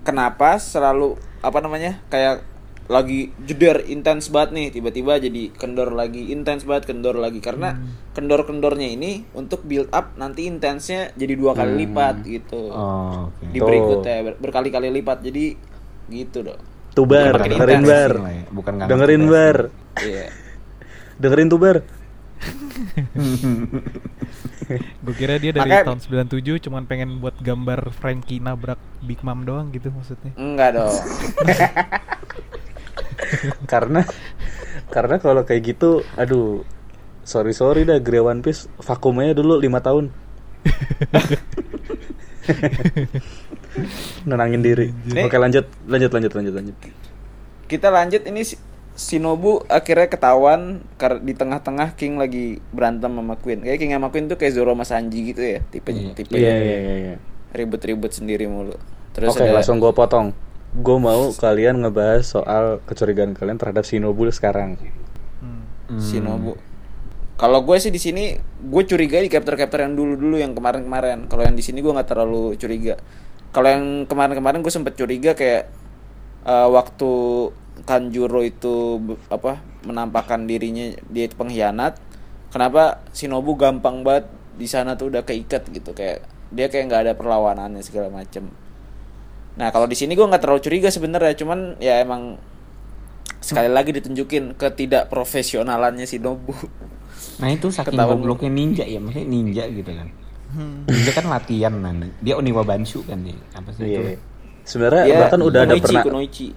[0.00, 2.42] kenapa selalu apa namanya kayak
[2.84, 7.96] lagi jeder intens banget nih tiba-tiba jadi kendor lagi intens banget kendor lagi karena Hmm.
[8.12, 11.80] kendor-kendornya ini untuk build up nanti intensnya jadi dua kali Hmm.
[11.80, 13.40] lipat gitu Oh, oke.
[13.46, 15.56] di berikutnya ber- berkali-kali lipat jadi
[16.06, 16.60] gitu dong
[16.94, 18.12] Tuh bar, dengerin intens bar.
[18.22, 19.56] ya, bukan Dengerin bar.
[19.98, 20.24] iya
[21.20, 21.76] Dengerin tuh bar.
[24.98, 25.98] Gue kira dia dari Makanya- tahun
[26.30, 30.30] 97 cuman pengen buat gambar Frankie nabrak Big Mom doang gitu maksudnya.
[30.34, 30.94] enggak dong
[33.66, 34.00] karena
[34.86, 36.62] karena kalau kayak gitu, aduh,
[37.22, 40.08] sorry sorry dah Grey One Piece vakumnya dulu lima tahun.
[44.28, 44.90] Nenangin diri.
[45.10, 45.26] Nih.
[45.26, 46.76] Oke lanjut, lanjut, lanjut, lanjut, lanjut.
[47.64, 48.44] kita lanjut ini
[48.94, 50.86] Shinobu akhirnya ketahuan
[51.26, 53.66] di tengah-tengah King lagi berantem sama Queen.
[53.66, 56.78] Kayak King sama Queen tuh kayak Zoro sama Sanji gitu ya, tipe tipe Iya iya
[56.78, 56.94] iya.
[56.94, 57.16] iya.
[57.54, 58.78] ribut-ribut sendiri mulu.
[59.14, 60.30] Terus Oke, ada langsung gue potong.
[60.74, 64.78] Gue mau kalian ngebahas soal kecurigaan kalian terhadap Shinobu sekarang.
[65.98, 66.58] Shinobu.
[67.34, 71.26] Kalau gue sih di sini gue curiga di capture-capture yang dulu-dulu yang kemarin-kemarin.
[71.26, 72.94] Kalau yang di sini gue nggak terlalu curiga.
[73.54, 75.70] Kalau yang kemarin-kemarin gue sempet curiga kayak
[76.42, 77.10] eh, waktu
[77.86, 81.98] Kanjuro itu apa menampakkan dirinya dia itu pengkhianat.
[82.50, 86.22] Kenapa Shinobu gampang banget di sana tuh udah keikat gitu kayak
[86.54, 88.46] dia kayak nggak ada perlawanannya segala macem.
[89.58, 92.38] Nah kalau di sini gue nggak terlalu curiga sebenarnya, cuman ya emang
[93.42, 96.54] sekali lagi ditunjukin ketidakprofesionalannya Shinobu.
[97.42, 98.22] Nah itu saking Ketahuan.
[98.22, 100.08] gobloknya ninja ya, maksudnya ninja gitu kan.
[100.84, 102.08] Ninja kan latihan nanti.
[102.20, 103.34] Dia Oniwa Banshu kan dia.
[103.52, 104.00] Apa sih itu?
[104.00, 104.16] Iya.
[104.62, 106.48] Sebenarnya Dia bahkan udah ada kunoichi, pernah kunoichi.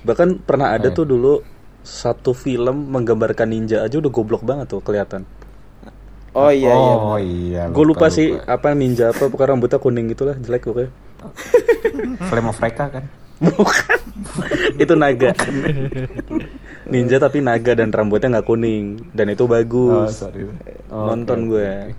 [0.00, 0.92] bahkan pernah ada Eh.
[0.92, 1.40] tuh dulu
[1.80, 5.24] satu film menggambarkan ninja aja udah goblok banget tuh kelihatan.
[6.32, 6.94] Oh iya iya.
[6.94, 7.62] Oh iya.
[7.68, 10.90] Gue lupa, sih apa ninja apa pokoknya rambutnya kuning gitulah jelek pokoknya.
[12.28, 13.04] Flame of Reka kan.
[13.40, 13.98] Bukan.
[14.82, 15.30] itu naga.
[16.84, 20.14] ninja tapi naga dan rambutnya nggak kuning dan itu Oh, bagus.
[20.16, 20.46] sorry.
[20.88, 21.94] Nonton gue.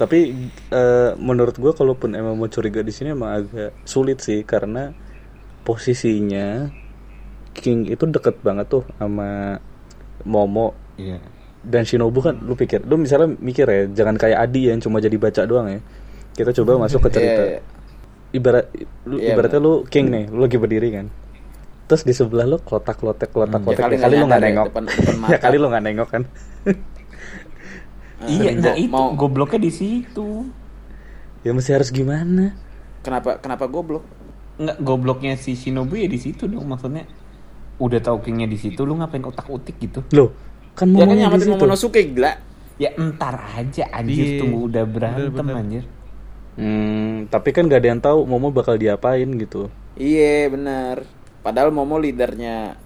[0.00, 0.32] Tapi
[0.70, 4.96] eh, menurut gue kalaupun emang mau curiga di sini emang agak sulit sih karena
[5.62, 6.72] posisinya
[7.52, 9.60] King itu deket banget tuh sama
[10.22, 11.20] Momo Iya.
[11.60, 15.12] dan Shinobu kan lu pikir lu misalnya mikir ya jangan kayak Adi yang cuma jadi
[15.14, 15.80] baca doang ya.
[16.32, 17.42] Kita coba masuk ke cerita.
[17.42, 17.60] Iya, iya.
[18.30, 18.64] ibarat
[19.04, 21.06] lu, Iya, ibaratnya lu king nih lu lagi berdiri kan.
[21.84, 24.46] Terus di sebelah lu kotak lotek kotak kotek Ya kali ya kali lu nggak ya,
[24.46, 24.66] nengok.
[24.70, 26.22] depan- depan ya kali lu nggak nengok kan
[28.22, 30.44] Iya, nah Mau- itu mau- gobloknya di situ.
[31.40, 32.52] ya mesti harus gimana
[33.00, 34.04] Kenapa kenapa goblok?
[34.56, 37.08] Enggak gobloknya si Shinobu ya di situ dong maksudnya.
[37.80, 40.04] Udah tahu kingnya di situ, lu ngapain otak-utik gitu?
[40.12, 40.36] loh
[40.70, 42.32] kan Ya kan nyamatin situ Momonosuke gila.
[42.76, 45.56] Ya entar aja anjir Iya, tunggu udah berantem bener-bener.
[45.56, 45.84] anjir.
[46.56, 51.08] hmm, tapi kan gak ada yang tahu Momo bakal diapain gitu Iya benar.
[51.40, 52.76] Padahal Momo leadernya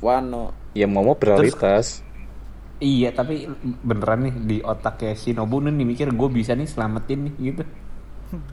[0.00, 0.52] Wano.
[0.72, 2.03] ya Momo prioritas
[2.84, 3.48] Iya tapi
[3.80, 7.62] beneran nih di otaknya Shinobu nih mikir gue bisa nih selamatin nih gitu.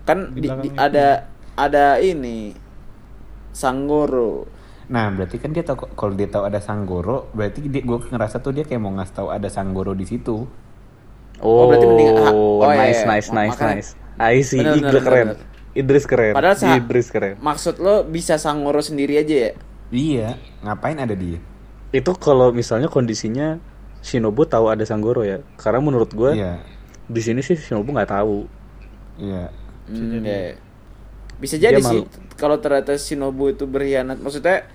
[0.02, 2.56] Kan Di di- ada ada ini
[3.52, 4.48] Sanggoro.
[4.88, 8.52] Nah berarti kan dia tahu kalau dia tahu ada Sanggoro, berarti dia gue ngerasa tuh
[8.52, 10.48] dia kayak mau ngasih tahu ada Sanggoro di situ.
[11.38, 13.10] oh, Oh, berarti mending- ah, oh, iya, nice iya.
[13.10, 15.38] nice nice makanya- nice I see Bener, bener, keren bener.
[15.74, 19.52] Idris keren Padahal sa- Idris keren Maksud lo bisa Sanggoro sendiri aja ya?
[19.90, 20.28] Iya,
[20.62, 21.42] ngapain ada dia?
[21.90, 23.58] itu kalau misalnya kondisinya
[24.02, 26.58] Shinobu tahu ada Sanggoro ya karena menurut gue Iya,
[27.06, 28.50] di sini sih Shinobu nggak tahu
[29.18, 29.54] iya.
[29.86, 30.56] Hmm, ya.
[31.38, 32.02] Bisa jadi Dia sih
[32.38, 34.18] kalau ternyata Shinobu itu berkhianat.
[34.18, 34.66] Maksudnya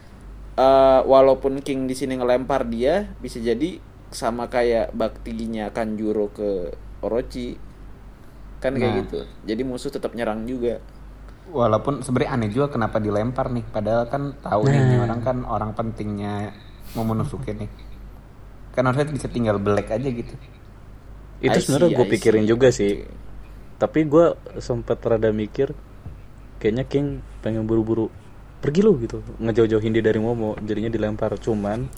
[0.55, 3.79] eh, walaupun King di sini ngelempar dia, bisa jadi
[4.11, 7.59] sama kayak baktinya Kanjuro ke Orochi.
[8.59, 8.99] Kan kayak Nah.
[9.03, 9.21] gitu.
[9.47, 10.79] Jadi musuh tetap nyerang juga.
[11.47, 15.71] Walaupun sebenarnya aneh juga kenapa dilempar nih, padahal kan tahu nih ini orang kan orang
[15.75, 16.51] pentingnya
[16.99, 17.71] Momonosuke nih.
[18.77, 20.35] Kan harusnya bisa tinggal belek aja gitu.
[21.37, 22.51] itu sebenarnya gue pikirin see.
[22.53, 23.05] juga sih.
[23.77, 25.73] Tapi gue sempet rada mikir
[26.61, 28.09] kayaknya King pengen buru-buru
[28.61, 29.21] pergi lu gitu.
[29.41, 31.37] Ngejauh-jauhin dia dari Momo jadinya dilempar.
[31.37, 31.89] Cuman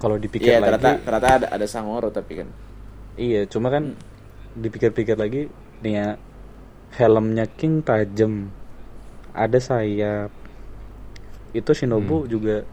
[0.00, 2.48] kalau dipikir Iya, lagi ternyata ternyata ada ada Sanggoro tapi kan.
[3.20, 3.92] iya cuma kan
[4.56, 5.52] dipikir-pikir lagi
[5.84, 6.08] nih ya
[6.96, 8.48] helmnya King tajam.
[9.32, 10.30] Ada sayap.
[11.52, 12.64] Itu Shinobu juga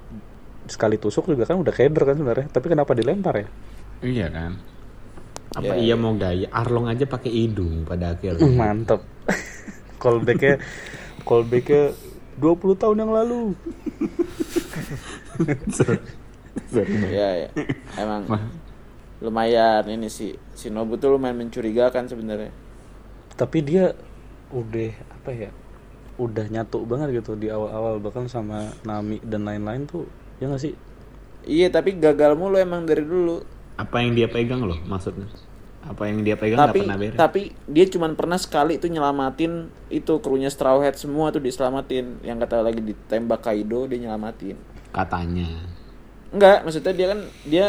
[0.67, 3.47] sekali tusuk juga kan udah keder kan sebenarnya tapi kenapa dilempar ya
[4.01, 4.51] Iya kan.
[5.57, 6.45] Apa Ya, iya mau gaya?
[6.53, 8.45] Arlong aja pakai hidung pada akhirnya.
[8.61, 9.01] Mantep.
[10.01, 10.61] Callbacknya,
[11.25, 11.89] callbacknya
[12.37, 13.57] 20 tahun yang lalu.
[16.85, 17.49] Iya, ya.
[17.97, 18.29] Emang
[19.17, 22.53] lumayan ini sih Shinobu tuh lumayan mencurigakan sebenarnya.
[23.33, 23.89] Tapi dia
[24.53, 25.49] udah apa ya?
[26.21, 30.05] Udah nyatu banget gitu di awal-awal bahkan sama Nami dan lain-lain tuh.
[30.37, 30.73] Ya nggak sih?
[31.47, 33.41] Iya, tapi gagal mulu emang dari dulu.
[33.77, 35.29] Apa yang dia pegang loh maksudnya?
[35.87, 37.15] Apa yang dia pegang nggak tapi pernah beres?
[37.15, 42.41] tapi dia cuman pernah sekali tuh nyelamatin itu krunya Straw Hat semua tuh diselamatin yang
[42.43, 44.57] kata lagi ditembak Kaido dia nyelamatin
[44.91, 45.47] Katanya.
[46.33, 47.65] enggak maksudnya dia kan dia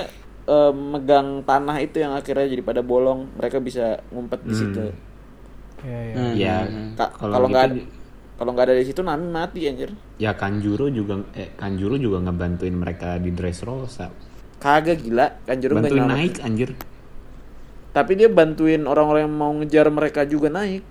[0.48, 4.82] eh, megang tanah itu yang akhirnya jadi pada bolong mereka bisa ngumpet di situ
[5.78, 6.14] Iya, iya.
[6.18, 6.88] Hmm, Ya, hmm, hmm.
[6.98, 7.97] Ka- kalau kalau nggak gitu ada
[8.38, 12.72] kalau nggak ada di situ Nami mati anjir ya Kanjuro juga eh Kanjuro juga ngebantuin
[12.72, 14.08] mereka di Dressrosa.
[14.58, 16.70] kagak gila kan Juru nggak Bantuin naik anjir.
[17.90, 20.82] tapi dia bantuin orang-orang yang mau ngejar mereka juga naik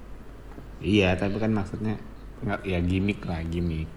[0.77, 1.97] Iya, tapi kan maksudnya
[2.37, 3.89] nggak ya gimmick lah gimmick.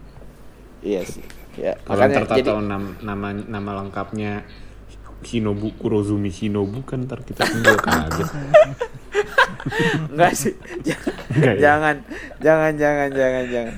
[0.80, 1.20] iya sih
[1.52, 4.46] Ya, Kalau ntar jadi tahu nama, nama nama lengkapnya
[5.20, 8.30] Shinobu Kurozumi Shinobu kan ntar kita semua kaget.
[10.12, 10.54] enggak sih.
[10.84, 11.04] jangan,
[11.36, 11.54] ya?
[11.60, 11.96] jangan,
[12.40, 13.76] jangan, jangan, jangan, jangan.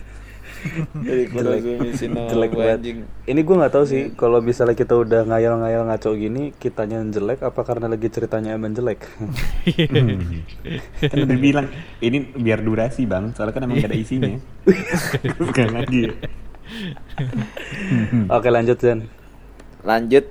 [0.94, 2.78] Jadi Kurozumi Shinobu jelek banget.
[2.78, 2.98] anjing.
[3.26, 7.42] Ini gue nggak tahu sih kalau misalnya kita udah ngayal-ngayal ngaco gini, kitanya yang jelek
[7.42, 9.02] apa karena lagi ceritanya emang jelek?
[11.10, 11.66] kan udah bilang
[11.98, 14.38] ini biar durasi bang, soalnya kan emang gak ada isinya.
[15.50, 16.02] Bukan lagi.
[18.30, 19.10] Oke lanjut Zen.
[19.82, 20.30] Lanjut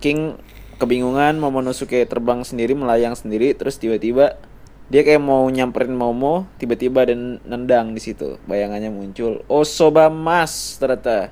[0.00, 0.36] King
[0.76, 4.40] kebingungan Momonosuke terbang sendiri melayang sendiri terus tiba-tiba
[4.90, 8.42] dia kayak mau nyamperin Momo tiba-tiba dan nendang di situ.
[8.50, 11.30] Bayangannya muncul Osoba Mas ternyata.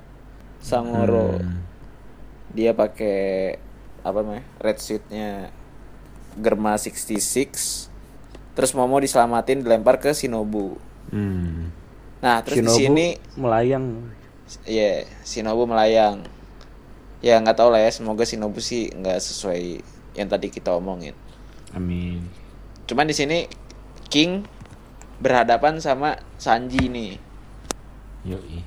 [0.62, 1.42] Sangoro.
[2.54, 3.58] Dia pakai
[4.06, 5.50] apa namanya red suitnya
[6.38, 7.90] Germa 66
[8.54, 10.78] terus Momo diselamatin dilempar ke Shinobu.
[11.10, 11.70] Hmm.
[12.18, 14.06] nah terus Shinobu di sini melayang.
[14.66, 16.22] ya Shinobu melayang.
[17.18, 19.82] Ya nggak tahu lah ya semoga Shinobu sih nggak sesuai
[20.14, 21.14] yang tadi kita omongin.
[21.74, 22.22] Amin.
[22.88, 23.44] Cuman di sini
[24.06, 24.46] King
[25.18, 27.18] berhadapan sama Sanji nih
[28.24, 28.60] Yoi.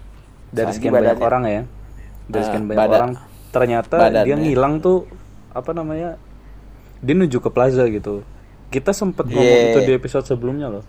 [0.50, 1.62] Dari Sanji sekian banyak badannya- orang ya.
[2.26, 3.12] Dari sekian banyak badan- orang
[3.50, 4.24] ternyata badannya.
[4.24, 4.98] dia ngilang tuh
[5.50, 6.16] apa namanya?
[7.00, 8.22] Dia menuju ke plaza gitu.
[8.68, 9.72] Kita sempet ngomong Yeah.
[9.72, 10.84] itu di episode sebelumnya loh.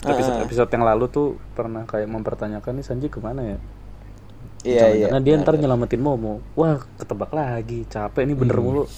[0.00, 0.42] Episode, Ah.
[0.42, 3.56] episode yang lalu tuh pernah kayak mempertanyakan nih Sanji ke mana ya?
[4.62, 6.40] iya iya Jangan-jangan dia ntar nyelamatin Momo.
[6.52, 7.84] Wah, ketebak lagi.
[7.86, 8.40] Capek nih Hmm.
[8.40, 8.82] bener mulu.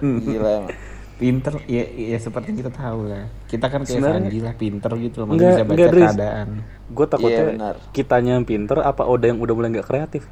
[0.00, 0.72] gila emang
[1.18, 5.16] pinter ya, ya seperti kita tahu lah kita kan kayak Sebenarnya- Sanji lah pinter gitu
[5.18, 6.48] loh Enggak, bisa baca enggak, keadaan
[6.88, 7.74] Gue takutnya Iya, benar.
[7.90, 10.22] kitanya yang pinter apa Oda yang udah mulai nggak kreatif.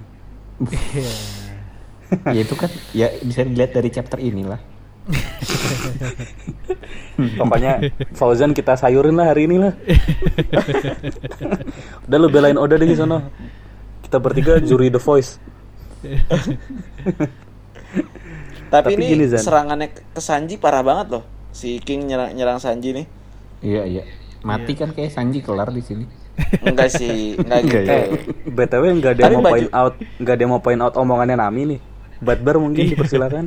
[2.33, 4.57] ya itu kan ya bisa dilihat dari chapter inilah
[7.37, 7.79] Pokoknya
[8.13, 9.71] Fauzan kita sayurin lah hari ini lah.
[12.07, 13.23] Udah lu belain Oda deh di sana.
[14.03, 15.39] Kita bertiga juri The Voice.
[18.69, 19.41] Tapi, Tapi ini gini, Zan.
[19.41, 23.07] serangannya ke Sanji parah banget loh si King nyerang nyerang Sanji nih
[23.61, 24.03] iya iya
[24.41, 26.05] mati kan kayak Sanji kelar di sini
[26.61, 28.07] enggak sih enggak gitu Eh,
[28.47, 31.33] BTW nggak ada yang mau baju- point out, nggak ada yang mau point out omongannya
[31.35, 31.81] Nami nih.
[32.17, 33.45] Badbar mungkin dipersilakan.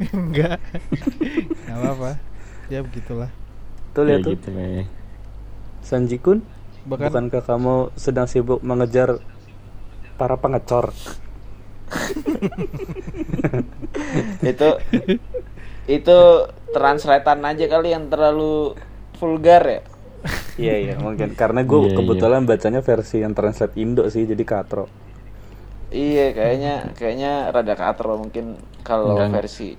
[0.00, 0.56] Enggak.
[1.62, 2.10] Enggak apa-apa.
[2.68, 3.28] Ya begitulah.
[3.92, 4.32] Tuh lihat ya tuh.
[4.32, 4.84] gitu ya.
[5.80, 6.40] Sanji Kun,
[6.82, 9.20] Bahkan bukankah kamu sedang sibuk mengejar
[10.16, 10.96] para pengecor?
[14.42, 14.68] itu
[15.86, 16.18] itu
[16.72, 18.76] translatean aja kali yang terlalu
[19.18, 19.80] vulgar ya
[20.54, 21.96] Iya iya mungkin karena gue Iya, iya.
[21.98, 24.86] kebetulan bacanya versi yang translate Indo sih jadi katro.
[25.90, 29.74] iya kayaknya kayaknya rada katro mungkin kalau versi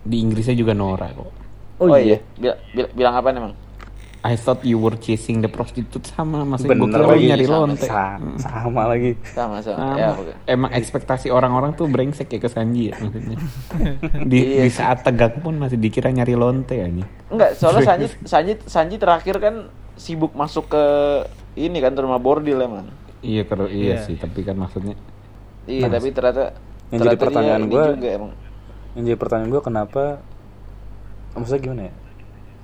[0.00, 1.30] di Inggrisnya juga Nora kok
[1.74, 2.22] Oh, iya.
[2.38, 3.52] Bila- bila- bilang apa emang
[4.24, 7.26] I thought you were chasing the prostitute sama maksudnya gue Bener kira lagi.
[7.28, 9.12] nyari Sama, lonte Sa- sama lagi.
[9.26, 9.94] sama sama Sama.
[9.94, 10.32] ya oke.
[10.46, 13.36] emang ekspektasi orang-orang tuh brengsek ya ke Sanji ya maksudnya
[14.32, 18.52] di, Iya di saat tegang pun masih dikira nyari lonte aja enggak soalnya Sanji Sanji
[18.64, 20.84] Sanji terakhir kan sibuk masuk ke
[21.54, 22.88] ini kan rumah bordil emang
[23.20, 23.96] iya kalau iya Iya.
[24.02, 24.96] sih tapi kan maksudnya
[25.64, 26.56] iya tapi ternyata
[26.86, 28.32] Yang jadi ternyata dia pertanyaan ini gua- juga emang
[28.94, 30.02] Yang jadi pertanyaan gue kenapa
[31.34, 31.94] maksudnya gimana ya?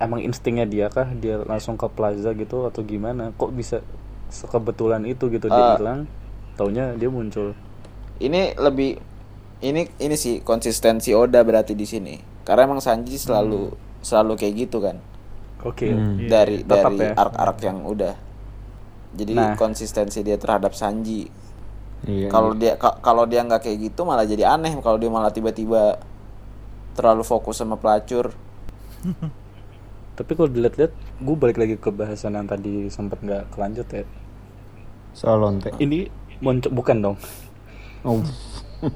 [0.01, 3.37] Emang instingnya dia kah dia langsung ke plaza gitu atau gimana?
[3.37, 3.85] Kok bisa
[4.27, 5.77] sekebetulan itu gitu dia Ah.
[5.77, 6.01] hilang,
[6.55, 7.53] taunya dia muncul.
[8.19, 9.01] ini lebih
[9.61, 14.77] ini ini sih konsistensi Oda berarti di sini karena emang Sanji selalu selalu kayak gitu
[14.79, 15.01] kan
[15.61, 15.89] Oke.
[15.89, 16.29] Hmm.
[16.29, 17.17] dari Tetap dari ya.
[17.17, 18.13] arc-arc yang udah
[19.11, 19.53] jadi Nah.
[19.57, 21.33] konsistensi dia terhadap Sanji
[22.05, 25.33] iya, kalau dia ka- kalau dia nggak kayak gitu malah jadi aneh kalau dia malah
[25.33, 25.97] tiba-tiba
[26.93, 28.37] terlalu fokus sama pelacur
[30.13, 34.05] Tapi kalau dilihat-lihat, gue balik lagi ke bahasan yang tadi sempat nggak kelanjut ya.
[35.11, 36.07] soal lonte Ini
[36.39, 37.17] moncong bukan dong.
[38.03, 38.23] oh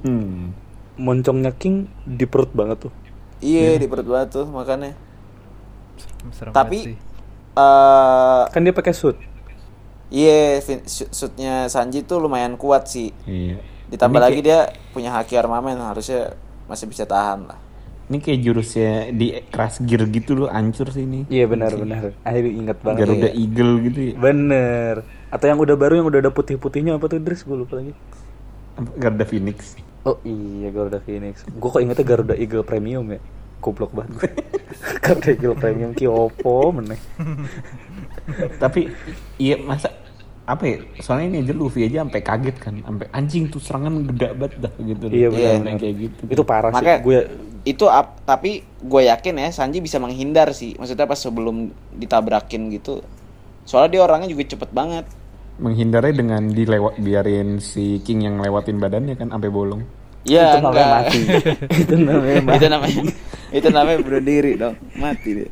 [0.97, 2.93] Moncongnya King di perut banget tuh.
[3.37, 4.95] iya di perut batu makanya
[6.31, 6.97] serem Tapi- banget sih.
[7.53, 9.17] eh Kan dia pakai suit.
[10.07, 15.35] iya shoot- shootnya Sanji tuh lumayan kuat sih iya ditambah Ini lagi dia punya haki
[15.35, 16.33] armamen harusnya
[16.65, 17.59] masih bisa tahan lah
[18.05, 21.25] Ini kayak jurusnya di Crash Gear gitu loh, ancur sih ini.
[21.25, 22.13] Iya benar-benar.
[22.21, 22.99] Akhirnya inget banget.
[23.01, 23.33] Garuda Iya.
[23.35, 24.13] Eagle gitu ya.
[24.15, 24.95] Bener.
[25.27, 27.41] Atau yang udah baru yang udah ada putih-putihnya apa tuh Dres?
[27.41, 27.97] Gue lupa lagi.
[28.95, 29.73] Garuda Phoenix.
[30.01, 31.41] Oh iya Garuda Phoenix.
[31.49, 33.17] Gue kok ingetnya Garuda Eagle Premium ya.
[33.57, 34.29] Goblok banget.
[35.03, 37.01] Garuda Eagle Premium ki opo meneh.
[38.61, 38.89] Tapi
[39.37, 39.89] iya masa
[40.45, 40.77] apa ya?
[40.99, 44.73] Soalnya ini aja Luffy aja sampai kaget kan, sampai anjing tuh serangan gede banget dah
[44.77, 45.05] gitu.
[45.09, 45.73] Iya Iya, benar.
[45.75, 46.21] kayak gitu.
[46.29, 47.05] Itu parah Makanya- sih.
[47.05, 47.19] Gue
[47.65, 53.01] itu ap- tapi gue yakin ya Sanji bisa menghindar sih maksudnya pas sebelum ditabrakin gitu
[53.65, 55.05] soalnya dia orangnya juga cepet banget
[55.55, 59.87] Menghindarnya dengan dilewat biarin si King yang lewatin badannya kan sampai bolong.
[60.27, 61.19] Ya, itu namanya mati.
[61.87, 62.57] itu namanya mati.
[62.59, 63.01] itu namanya
[63.55, 64.75] itu namanya bunuh diri dong.
[64.99, 65.49] Mati dia.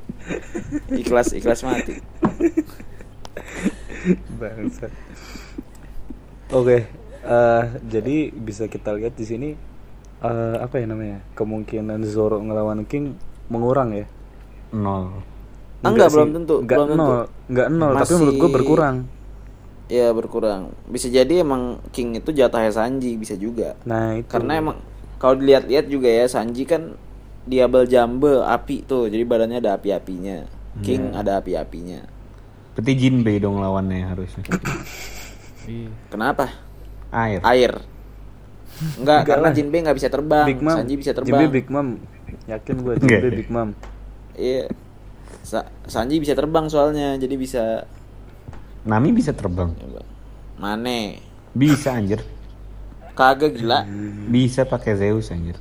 [0.92, 2.04] Ikhlas ikhlas mati.
[4.44, 4.92] Bangsat.
[6.52, 6.84] Oke,
[7.24, 9.50] eh, jadi bisa kita lihat di sini
[10.24, 11.20] eh, apa ya namanya?
[11.34, 13.14] Kemungkinan Zoro ngelawan King
[13.48, 14.08] mengurang ya.
[14.72, 15.22] Nol.
[15.84, 16.16] Enggak, sih.
[16.16, 17.04] belum tentu, Enggak belum tentu.
[17.04, 18.96] nol, enggak nol, tapi Masih- menurut gue berkurang.
[19.92, 20.62] Ya berkurang.
[20.88, 23.76] Bisa jadi emang King itu jatahnya Sanji bisa juga.
[23.84, 24.32] Nah, itu.
[24.32, 24.80] Karena emang
[25.20, 26.96] kalau dilihat-lihat juga ya Sanji kan
[27.44, 29.12] diabel jambe api tuh.
[29.12, 30.48] Jadi badannya ada api-apinya.
[30.80, 32.00] King ada api-apinya.
[32.74, 34.44] Berarti Jinbei dong lawannya harusnya.
[35.64, 35.88] Iya.
[36.12, 36.52] Kenapa?
[37.08, 37.40] Air.
[37.40, 37.72] Air.
[38.74, 39.54] Enggak, Enggak karena lah.
[39.54, 40.46] Jinbei nggak bisa terbang.
[40.50, 40.76] Big Mom.
[40.76, 41.52] Sanji bisa Jinbe terbang.
[41.52, 41.88] Big Mom.
[42.50, 42.94] Yakin gue.
[43.00, 43.70] Jinbe Big Mom.
[44.34, 44.64] Iya.
[45.44, 47.64] Sa- Sanji bisa terbang soalnya, jadi bisa
[48.84, 49.72] Nami bisa terbang.
[50.60, 51.24] Mane.
[51.56, 52.20] Bisa anjir.
[53.14, 53.86] Kagak gila.
[54.28, 55.56] Bisa pakai Zeus anjir.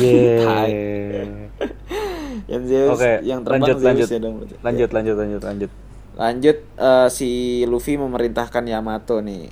[0.00, 1.50] Yeah.
[2.52, 4.08] Yang Zeus, Oke, yang terbang lanjut Zeus lanjut.
[4.08, 4.36] ya dong.
[4.62, 5.70] Lanjut lanjut lanjut lanjut.
[6.16, 7.28] Lanjut eh, si
[7.66, 9.50] Luffy memerintahkan Yamato nih.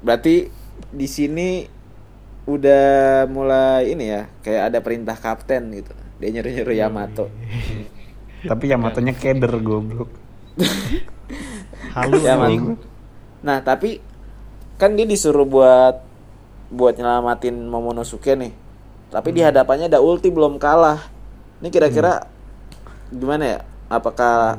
[0.00, 0.48] Berarti
[0.92, 1.66] di sini
[2.48, 5.92] udah mulai ini ya, kayak ada perintah kapten gitu.
[6.18, 7.26] Dia nyuruh-nyuruh Yamato.
[8.50, 10.10] Tapi Yamatonya keder goblok.
[11.94, 12.40] Halu Ya.
[13.42, 14.00] Nah, tapi
[14.80, 16.00] kan dia disuruh buat
[16.72, 18.52] buat nyelamatin Momonosuke nih.
[19.12, 21.04] Tapi di hadapannya ada ulti belum kalah.
[21.60, 22.24] Ini kira-kira
[23.12, 23.60] gimana ya?
[23.92, 24.56] Apakah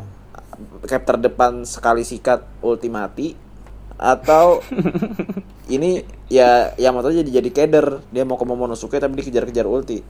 [0.85, 3.33] cap terdepan sekali sikat ulti mati
[3.97, 4.61] atau
[5.75, 10.01] ini ya Yamato jadi jadi keder dia mau ke Momonosuke tapi dikejar-kejar ulti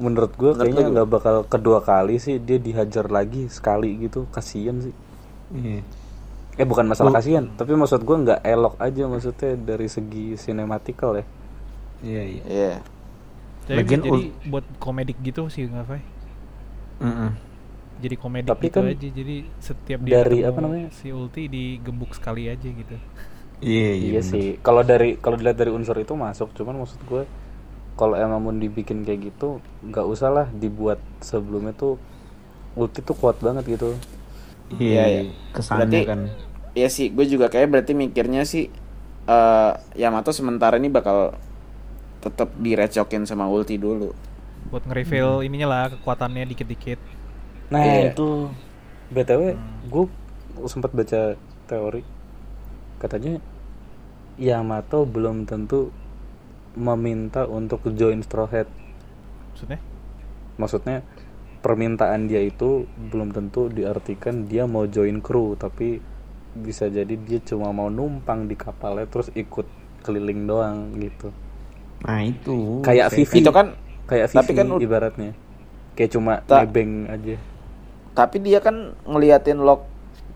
[0.00, 4.24] Menurut gue Menurut kayaknya nggak bakal kedua kali sih dia dihajar lagi sekali gitu.
[4.32, 4.94] Kasian sih.
[5.52, 5.84] Iya.
[6.56, 11.24] Eh bukan masalah kasihan, tapi maksud gue nggak elok aja maksudnya dari segi sinematikal ya.
[12.04, 12.42] Iya iya.
[12.44, 12.72] Iya
[13.62, 16.02] Jadi, Lagian jadi buat komedik gitu sih nggak Fai?
[17.00, 17.30] Mm-mm.
[18.02, 19.08] Jadi komedik Tapi gitu kan aja.
[19.08, 20.88] Jadi setiap dia dari apa namanya?
[20.92, 22.96] si ulti digembuk sekali aja gitu.
[23.62, 24.10] Iya iya.
[24.10, 24.28] Iya bener.
[24.28, 24.46] sih.
[24.58, 27.22] Kalau dari kalau dilihat dari unsur itu masuk, cuman maksud gue
[27.94, 32.00] kalau emang mau dibikin kayak gitu, nggak usah lah dibuat sebelumnya tuh
[32.74, 33.94] ulti tuh kuat banget gitu.
[34.72, 35.22] Iya Iya, iya.
[35.52, 36.20] Kesannya Berarti- kan.
[36.72, 38.72] Iya sih, gue juga kayak berarti mikirnya sih
[39.22, 41.36] eh Yamato sementara ini bakal
[42.18, 44.10] tetap direcokin sama ulti dulu.
[44.66, 46.98] Buat nge-reveal ininya lah kekuatannya dikit-dikit.
[47.68, 48.10] Nah Iya.
[48.10, 48.48] itu
[49.08, 49.52] btw
[49.86, 50.04] gue
[50.64, 52.00] sempat baca teori
[52.96, 53.36] katanya
[54.42, 55.94] Yamato belum tentu
[56.74, 58.66] meminta untuk join Straw Hat.
[59.52, 59.78] Maksudnya?
[60.58, 60.96] Maksudnya
[61.62, 66.02] permintaan dia itu belum tentu diartikan dia mau join kru tapi
[66.52, 69.64] bisa jadi dia cuma mau numpang di kapalnya terus ikut
[70.02, 71.30] keliling doang gitu.
[72.02, 72.82] Nah itu.
[72.82, 73.38] Kayak Vivi.
[73.38, 75.32] Itu kan Kayak Tapi Vivi kan ud- ibaratnya.
[75.94, 77.38] Kayak cuma Ta- nebeng aja.
[78.12, 79.88] tapi dia kan ngeliatin log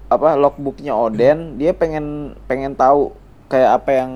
[0.07, 3.13] apa logbooknya Oden, dia pengen pengen tahu
[3.47, 4.13] kayak apa yang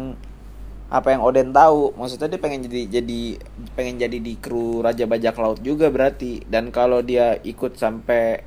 [0.91, 1.95] apa yang Oden tahu.
[1.95, 3.21] Maksudnya dia pengen jadi jadi
[3.73, 6.43] pengen jadi di kru Raja Bajak Laut juga berarti.
[6.47, 8.43] Dan kalau dia ikut sampai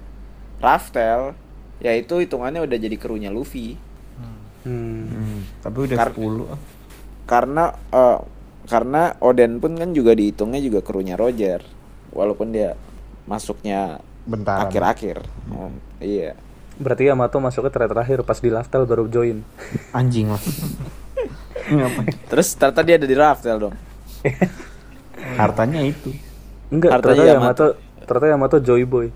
[0.60, 1.36] Raftel,
[1.80, 3.76] ya itu hitungannya udah jadi krunya Luffy.
[4.16, 4.40] Hmm.
[4.64, 6.60] Hmm, tapi udah Kar- 10 ah.
[7.24, 8.20] karena eh,
[8.64, 11.60] karena Oden pun kan juga dihitungnya juga krunya Roger
[12.12, 12.80] walaupun dia
[13.24, 14.68] masuknya Bentaran.
[14.68, 15.20] akhir-akhir
[15.52, 15.68] Oh,
[16.00, 16.32] iya
[16.76, 19.42] Berarti Yamato masuknya terakhir pas di Laftel baru join.
[19.92, 20.42] Anjing lah.
[21.64, 22.12] Ngapain?
[22.28, 23.76] terus ternyata dia ada di Raftel dong
[25.40, 26.12] Hartanya itu.
[26.68, 27.66] Enggak, Hartanya ternyata Yamato.
[27.72, 29.08] Yamato, ternyata Yamato Joy Boy.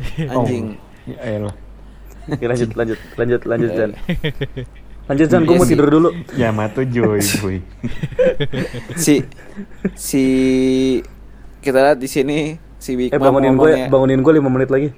[0.34, 1.54] anjing Ya elah.
[2.26, 3.90] Oke, lanjut, lanjut, lanjut, lanjut Jan.
[5.08, 5.74] Lanjut Jan, gue mau Iya sih.
[5.74, 6.08] tidur dulu.
[6.32, 7.56] Yamato Joy boy.
[8.94, 9.26] si
[9.92, 10.24] si
[11.58, 12.38] kita lihat di sini
[12.76, 14.88] si Big Eh bangunin gue, ngomongnya- bangunin gue 5 menit lagi.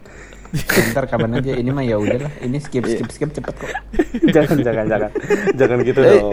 [0.53, 2.29] Bentar kapan aja ini mah ya udahlah.
[2.39, 3.71] Ini skip skip skip cepet kok.
[4.37, 5.11] jangan, jangan, jangan,
[5.57, 6.33] jangan gitu Eh, dong.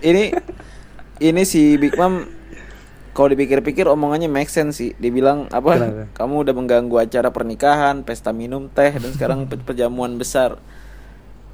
[0.00, 0.24] ini
[1.18, 2.28] ini si Big Mom
[3.14, 4.90] kalau dipikir-pikir omongannya make sense sih.
[4.94, 5.70] Dibilang apa?
[5.72, 6.04] Kenapa?
[6.12, 10.60] Kamu udah mengganggu acara pernikahan, pesta minum teh dan sekarang pe- perjamuan besar.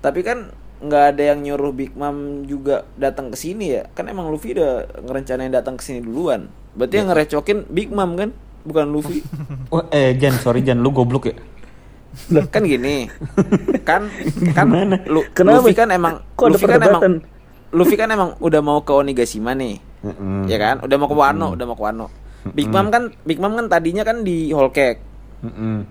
[0.00, 0.50] Tapi kan
[0.80, 3.86] nggak ada yang nyuruh Big Mom juga datang ke sini ya.
[3.92, 6.48] Kan emang Luffy udah ngerencanain datang ke sini duluan.
[6.74, 9.20] Berarti yang ngerecokin Big Mom kan, bukan Luffy.
[9.70, 11.36] Oh eh Jan sorry Jan lu goblok ya.
[12.50, 13.06] Kan gini.
[13.86, 14.10] Kan
[14.54, 14.66] kan
[15.06, 15.62] Lu, Kenapa?
[15.62, 17.02] Luffy kan emang Kok ada Luffy kan emang?
[17.70, 19.78] Luffy kan emang udah mau ke Onigashima nih.
[20.00, 20.48] Heeh.
[20.48, 22.08] ya kan udah mau ke Wano udah mau ke Wano
[22.56, 24.96] Big Mom kan Big Mom kan tadinya kan di Whole Cake
[25.44, 25.84] Heeh.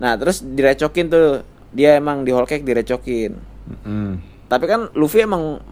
[0.00, 3.36] nah terus direcokin tuh dia emang di Whole Cake direcokin
[3.68, 4.10] Heeh.
[4.48, 5.62] Tapi kan Luffy emang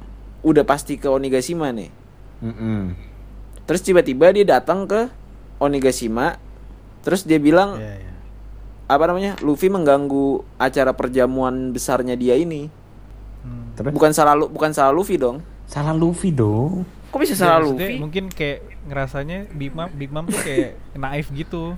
[0.46, 1.90] udah pasti ke Onigashima nih.
[2.46, 2.94] Mm-mm.
[3.66, 5.10] Terus tiba-tiba dia datang ke
[5.58, 6.38] Onigashima.
[7.02, 8.07] Terus dia bilang Iya, iya.
[8.88, 9.36] Apa namanya?
[9.38, 12.72] Luffy mengganggu acara perjamuan besarnya dia ini.
[13.38, 13.76] Hmm.
[13.92, 15.44] Bukan salah Lu- bukan salah Luffy dong.
[15.64, 16.88] salah Luffy dong.
[17.08, 18.00] Kok bisa Ya, salah Luffy?
[18.00, 21.76] Mungkin kayak ngerasanya Big Mom Big Mom tuh kayak naif gitu.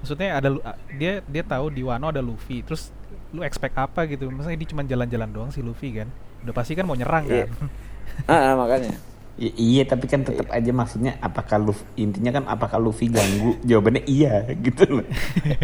[0.00, 0.48] Maksudnya ada
[0.92, 2.62] dia dia tahu di Wano ada Luffy.
[2.62, 2.94] Terus
[3.30, 4.30] lu expect apa gitu?
[4.30, 6.06] Maksudnya dia cuma jalan-jalan doang si Luffy kan.
[6.40, 7.46] Udah pasti kan mau nyerang Iya.
[7.46, 7.50] kan.
[8.28, 8.92] Ah, ah, makanya.
[9.34, 14.04] I- iya tapi kan tetap aja maksudnya apakah Luffy intinya kan apakah Luffy ganggu jawabannya
[14.04, 15.06] iya gitu loh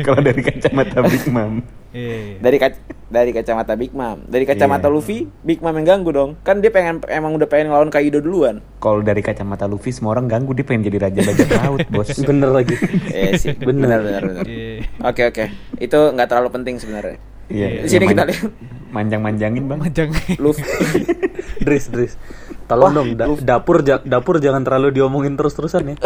[0.00, 2.36] kalau dari kacamata Big Mom Iya.
[2.38, 4.92] Dari kac- dari kacamata Big Mom, dari kacamata Iya.
[4.92, 6.36] Luffy, Big Mom yang ganggu dong.
[6.38, 8.60] Kan dia pengen emang udah pengen ngelawan Kaido duluan.
[8.76, 12.52] kalau dari kacamata Luffy semua orang ganggu dia pengen jadi raja bajak laut bos Bener
[12.52, 12.76] lagi.
[13.08, 14.22] Eh sih, benar benar.
[14.44, 14.84] Iya.
[15.00, 15.44] Oke oke,
[15.78, 17.16] itu nggak terlalu penting sebenarnya.
[17.48, 18.42] iya Di sini yang kita lihat
[18.90, 20.10] manjang-manjangin bang Manjang.
[20.36, 20.60] Luffy.
[21.64, 22.20] Dris, Dris.
[22.68, 25.96] Tolong Wah, dong, da- dapur ja- dapur jangan terlalu diomongin terus-terusan ya.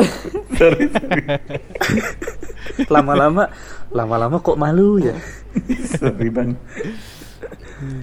[2.89, 3.51] lama-lama,
[3.91, 5.15] lama-lama kok malu ya.
[5.91, 6.55] sorry bang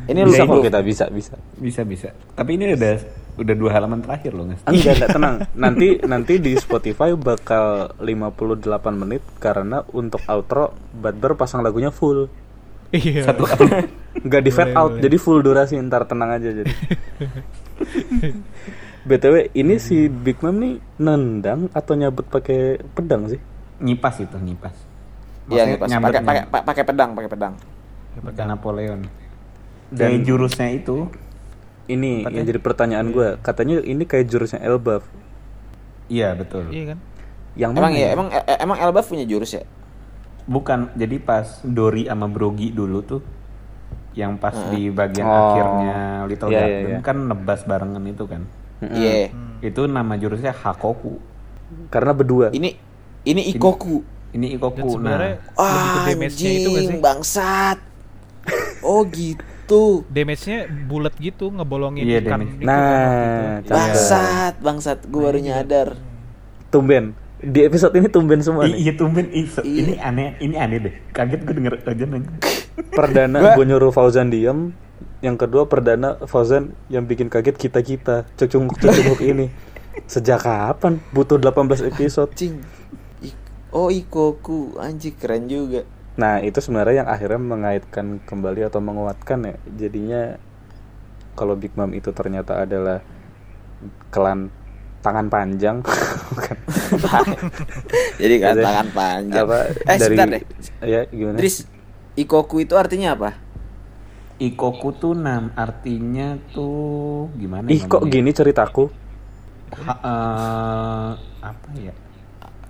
[0.05, 1.39] Ini bisa kok kita bisa, bisa.
[1.55, 2.95] bisa bisa tapi ini udah
[3.39, 5.35] udah dua halaman terakhir loh nggak Enggak, enggak tenang.
[5.63, 12.27] Nanti nanti di Spotify bakal 58 menit karena untuk outro Badber pasang lagunya full.
[12.91, 13.21] Iya.
[13.23, 13.45] satu
[14.25, 15.01] Enggak di fade out, boleh.
[15.01, 16.65] jadi full durasi ntar tenang aja jadi.
[19.01, 23.39] BTW ini si Big Mom nih nendang atau nyabut pakai pedang sih?
[23.79, 24.75] nyipas itu nyipas
[25.47, 27.53] Iya, Maksudnya pas nyabet- pakai pakai pa- pakai pedang, pakai pedang.
[28.19, 29.01] pakai Napoleon
[29.89, 31.07] Dan- dan jurusnya itu
[31.87, 33.27] Ini Pakai- yang jadi pertanyaan gue.
[33.39, 35.01] Katanya ini kayak jurusnya Elbaf.
[36.05, 36.99] iya betul Iya kan?
[37.55, 39.65] Yang Emang mana ya, emang eh, emang Elbaf punya jurus ya?
[40.49, 43.21] Bukan jadi pas Dory sama Brogi dulu tuh
[44.17, 45.37] yang pas di bagian Oh.
[45.53, 45.95] akhirnya
[46.25, 46.99] Little iya, Garden iya.
[47.05, 48.41] kan nebas barengan itu kan
[48.81, 49.29] Iya.
[49.61, 51.19] itu nama jurusnya Hakoku
[51.93, 52.49] Karena berdua.
[52.49, 52.73] Ini
[53.29, 54.01] ini Ikoku.
[54.33, 56.97] ini Dan Ikoku sebenarnya nah lebih ke damage-nya itu gak sih?
[56.97, 57.77] Bangsat.
[58.81, 60.01] Oh gitu.
[60.09, 62.65] Damage-nya bulat gitu ngebolongin Iya, ikan damage.
[62.65, 63.69] Nah, gitu.
[63.69, 64.99] Bangsat, bangsat.
[65.05, 65.87] Gue baru nyadar.
[66.73, 67.13] Tumben.
[67.39, 68.77] Di episode ini tumben semua I- nih.
[68.81, 69.63] iya tumben Iya.
[69.63, 72.29] ini aneh ini aneh deh kaget gue denger aja nanya
[72.97, 74.75] Perdana Gua- gue nyuruh Fauzan diem.
[75.19, 78.27] Yang kedua perdana Fauzan yang bikin kaget kita-kita.
[78.35, 79.51] Cecunguk-cecunguk ini.
[80.05, 80.99] Sejak kapan?
[81.09, 82.31] Butuh 18 episode.
[82.33, 82.59] Cing.
[83.69, 85.83] Oh Ikoku, anjing keren juga.
[86.15, 90.35] Nah itu sebenarnya yang akhirnya mengaitkan kembali atau menguatkan ya Jadinya
[91.31, 92.99] kalau Big Mom itu ternyata adalah
[94.09, 94.51] klan
[94.99, 95.79] tangan panjang
[96.35, 96.57] Bukan.
[98.21, 99.43] Jadi kan Jadi, tangan panjang.
[99.43, 100.43] apa, eh dari- sebentar deh.
[100.81, 101.35] Ya gimana?
[101.35, 101.63] Dris,
[102.13, 103.29] Ikoku itu artinya apa?
[104.37, 108.87] Ikoku tuh nam artinya tuh gimana Ih kok gini ceritaku
[109.77, 111.91] Ha- eh, apa ya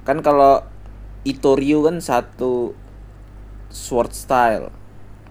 [0.02, 0.66] Kan kalau
[1.22, 2.74] Itoryu kan satu
[3.68, 4.74] sword style.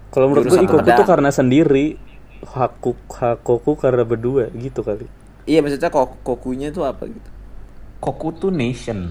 [0.09, 0.95] Kalau menurut gue Ikoku pedang.
[0.97, 1.99] tuh karena sendiri
[2.41, 5.11] Haku, Hakoku karena berdua gitu kali
[5.49, 7.31] Iya maksudnya kok kokunya tuh apa gitu?
[8.05, 9.11] Koku tuh nation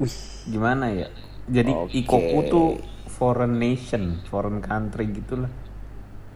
[0.00, 0.16] Wih
[0.48, 1.06] gimana ya
[1.46, 2.00] jadi Oke.
[2.00, 2.68] Ikoku tuh
[3.06, 5.52] foreign nation foreign country gitulah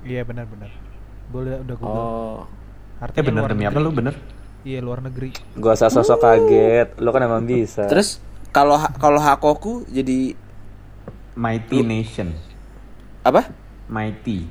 [0.04, 0.70] Iya benar-benar.
[1.32, 2.44] Boleh udah gue Oh.
[3.00, 4.14] eh bener demi apa lu bener
[4.66, 5.30] Iya luar negeri.
[5.56, 8.18] Gua usah sosok kaget Lo kan emang bisa Terus
[8.52, 10.36] kalau ha- kalau Hakoku jadi
[11.32, 12.32] mighty nation
[13.24, 13.50] apa?
[13.88, 14.46] mighty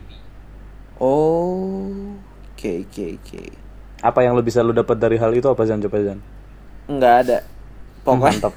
[0.97, 2.15] Oh.
[2.55, 3.64] Oke oke oke.
[4.09, 6.19] Apa yang lo bisa lo dapat dari hal itu apa Zan coba Zan?
[6.89, 7.37] Enggak ada.
[8.05, 8.53] Pokoknya Mantap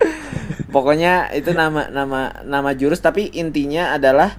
[0.74, 4.38] pokoknya itu nama nama nama jurus tapi intinya adalah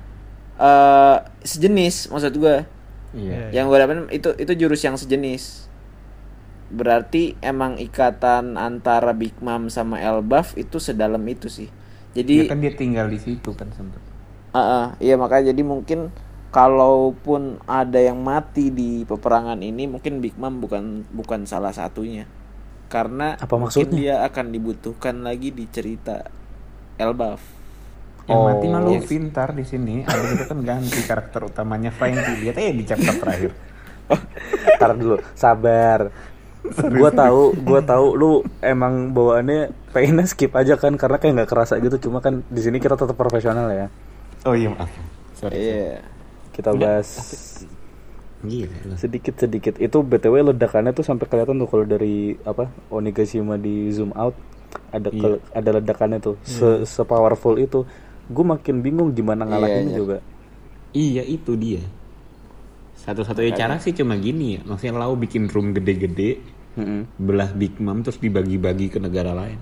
[0.59, 2.65] eh sejenis maksud gua.
[3.15, 3.47] iya Iya.
[3.55, 5.43] Yang gue dapetin itu itu jurus yang sejenis.
[6.79, 11.69] Berarti emang ikatan antara Big Mom sama Elbaf itu sedalam itu sih.
[12.35, 14.01] Ya Jadi kan dia tinggal di situ kan sempet
[14.55, 15.99] Ah, ah, iya makanya jadi mungkin
[16.49, 22.25] kalaupun ada yang mati di peperangan ini mungkin Big Mom bukan bukan salah satunya.
[22.87, 23.99] Karena Apa mungkin maksudnya?
[23.99, 26.23] dia akan dibutuhkan lagi di cerita
[26.97, 27.41] Elbaf.
[28.27, 29.07] yang Oh, mati mah lu yes.
[29.07, 33.51] pintar di sini ada itu kan ganti karakter utamanya Frankie lihat eh di chapter terakhir
[34.77, 36.11] Ntar dulu, sabar.
[36.91, 38.31] gua tahu, gua tahu lu
[38.61, 41.97] emang bawaannya pengennya skip aja kan karena kayak nggak kerasa gitu.
[42.09, 43.87] Cuma kan di sini kita tetap profesional ya.
[44.43, 44.91] oh iya maaf
[45.33, 46.16] sorry Iya.
[46.58, 47.10] Kita bahas
[48.41, 48.93] gila lu.
[48.97, 49.74] sedikit sedikit.
[49.78, 54.34] Itu btw ledakannya tuh sampai kelihatan tuh kalau dari apa Onigashima di zoom out
[54.89, 55.38] ada Iya.
[55.38, 57.86] ke- ada ledakannya tuh se sepowerful itu.
[58.28, 59.97] Gue makin bingung gimana ngalahinnya Iya, iya.
[59.97, 60.18] juga.
[60.91, 61.82] iya itu dia
[62.97, 64.62] Satu-satunya cara sih cuma gini ya.
[64.68, 66.43] Maksudnya lau bikin room gede-gede,
[66.76, 67.08] Mm-mm.
[67.16, 69.60] belah Big Mom terus dibagi-bagi ke negara lain.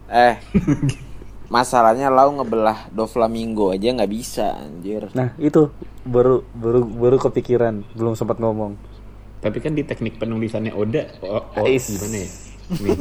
[0.09, 0.41] Eh,
[1.49, 5.09] masalahnya lau ngebelah Doflamingo aja nggak bisa anjir.
[5.17, 5.73] Nah itu
[6.05, 8.77] baru baru baru kepikiran belum sempat ngomong.
[9.39, 12.29] Tapi kan di teknik penulisannya Oda, oh, oh, gimana ya?
[12.83, 12.99] Nih.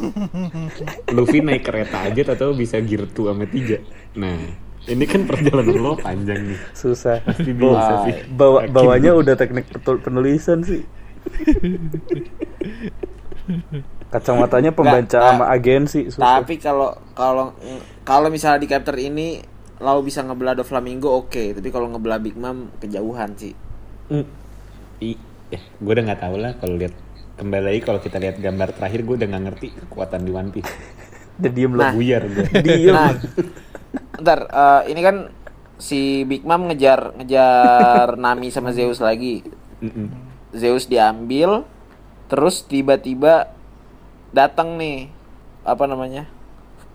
[1.18, 3.82] Luffy naik kereta aja atau bisa gear 2 sama 3.
[4.22, 4.38] Nah,
[4.86, 6.60] ini kan perjalanan lo panjang nih.
[6.78, 7.26] Susah.
[7.26, 8.16] Pasti Bawa- bisa sih.
[8.32, 10.86] bawa bawanya udah teknik penulisan sih.
[14.08, 16.40] Kacamatanya pembaca sama agensi susah.
[16.40, 17.52] Tapi kalau kalau
[18.08, 19.44] kalau misalnya di chapter ini
[19.84, 23.54] lau bisa ngebelah Doflamingo oke, tapi kalau ngebelah Big Mom kejauhan sih.
[25.04, 25.14] I,
[25.52, 26.96] eh, gue udah nggak tahu lah kalau lihat
[27.38, 30.72] kembali lagi kalau kita lihat gambar terakhir gue udah nggak ngerti kekuatan di One Piece.
[31.38, 31.78] Udah diem Nah.
[31.78, 31.92] lah.
[31.94, 32.50] Buyar gue.
[32.66, 32.96] Diem.
[32.98, 33.14] Nah,
[34.18, 35.30] ntar eh, ini kan
[35.78, 39.46] si Big Mom ngejar ngejar Nami sama Zeus lagi.
[39.78, 40.10] Mm-mm.
[40.58, 41.62] Zeus diambil,
[42.26, 43.54] terus tiba-tiba
[44.38, 45.10] datang nih
[45.66, 46.30] apa namanya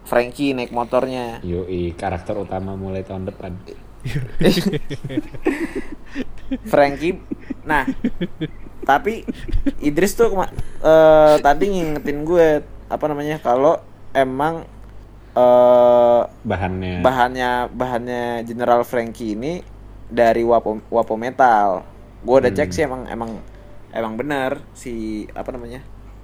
[0.03, 1.38] Frankie naik motornya.
[1.47, 3.55] Yoi, karakter utama mulai tahun depan.
[6.72, 7.22] Frankie,
[7.62, 7.86] nah
[8.82, 9.22] tapi
[9.78, 10.34] Idris tuh
[10.82, 13.78] eh, tadi ngingetin gue apa namanya kalau
[14.11, 14.66] emang
[15.32, 17.01] eh Bahannya.
[17.01, 19.62] bahannya bahannya General Frankie ini
[20.11, 21.86] dari Wapo Wapo Metal.
[22.26, 23.38] Gue udah cek sih emang emang
[23.95, 25.80] emang bener si apa namanya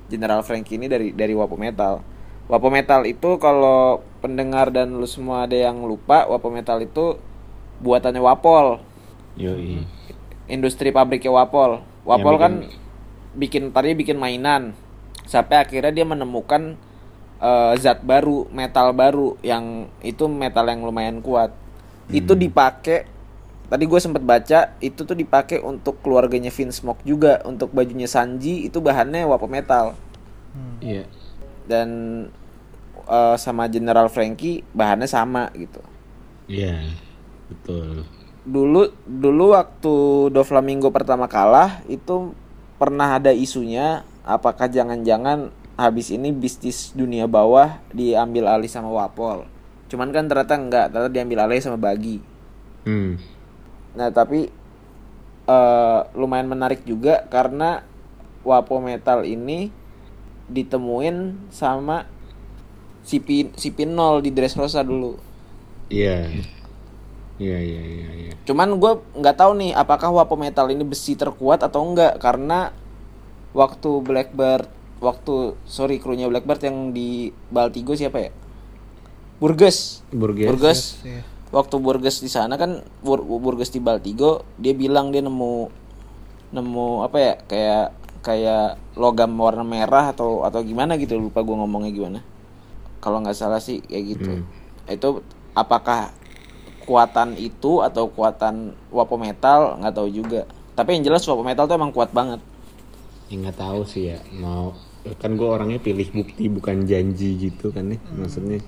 [0.08, 2.00] General Frankie ini dari dari Wapo Metal.
[2.48, 7.20] Wapo Metal itu kalau pendengar dan lu semua ada yang lupa, Wapo Metal itu
[7.84, 8.80] buatannya Wapol,
[9.36, 9.84] Yoi.
[10.48, 11.84] industri pabriknya Wapol.
[12.08, 12.52] Wapol Yang kan
[13.36, 14.72] bikin tadi bikin mainan.
[15.28, 16.80] Sampai akhirnya dia menemukan
[17.38, 21.52] eh, zat baru, metal baru yang itu metal yang lumayan kuat.
[22.08, 23.04] Itu dipakai
[23.68, 28.64] tadi gue sempet baca itu tuh dipakai untuk keluarganya Vince Smoke juga untuk bajunya Sanji
[28.64, 29.92] itu bahannya wapo metal
[30.80, 31.04] Iya.
[31.68, 31.88] dan
[33.04, 35.78] eh, sama General Frankie bahannya sama gitu
[36.48, 36.96] Iya.
[37.48, 38.04] Betul.
[38.42, 39.94] dulu dulu waktu
[40.32, 42.32] Doflamingo pertama kalah itu
[42.76, 49.44] pernah ada isunya apakah jangan-jangan habis ini bisnis dunia bawah diambil alih sama Wapol
[49.88, 52.20] cuman kan ternyata enggak ternyata diambil alih sama Bagi
[52.82, 53.20] Hmm.
[53.98, 54.46] Nah tapi
[55.50, 57.82] eh, lumayan menarik juga karena
[58.46, 59.74] Wapo Metal ini
[60.46, 62.06] ditemuin sama
[63.02, 65.28] si Pin si Pinol di Dressrosa dulu
[65.88, 66.28] Iya.
[67.38, 68.32] Iya, iya, iya, iya.
[68.44, 72.74] Cuman gue nggak tahu nih apakah Wapo Metal ini besi terkuat atau enggak karena
[73.54, 74.66] waktu Blackbird
[74.98, 78.30] waktu sorry krunya Blackbird yang di Baltigo siapa ya?
[79.38, 80.02] Burgess.
[80.10, 80.50] Burgess.
[80.50, 80.80] Burgess.
[81.06, 81.22] Iya.
[81.48, 85.72] Waktu Burgess di sana kan Bur- Burgess di Baltigo dia bilang dia nemu
[86.52, 87.86] nemu apa ya kayak
[88.20, 92.20] kayak logam warna merah atau atau gimana gitu lupa gue ngomongnya gimana.
[93.00, 94.30] Kalau nggak salah sih kayak gitu.
[94.90, 95.08] Itu
[95.56, 96.12] apakah
[96.84, 100.44] kuatan itu atau kuatan Wapo Metal nggak tahu juga.
[100.76, 102.44] Tapi yang jelas Wapo Metal tuh emang kuat banget.
[103.32, 104.18] Ya nggak tahu sih ya.
[104.36, 104.76] Mau
[105.16, 108.00] kan gue orangnya pilih bukti bukan janji gitu kan nih.
[108.18, 108.60] Maksudnya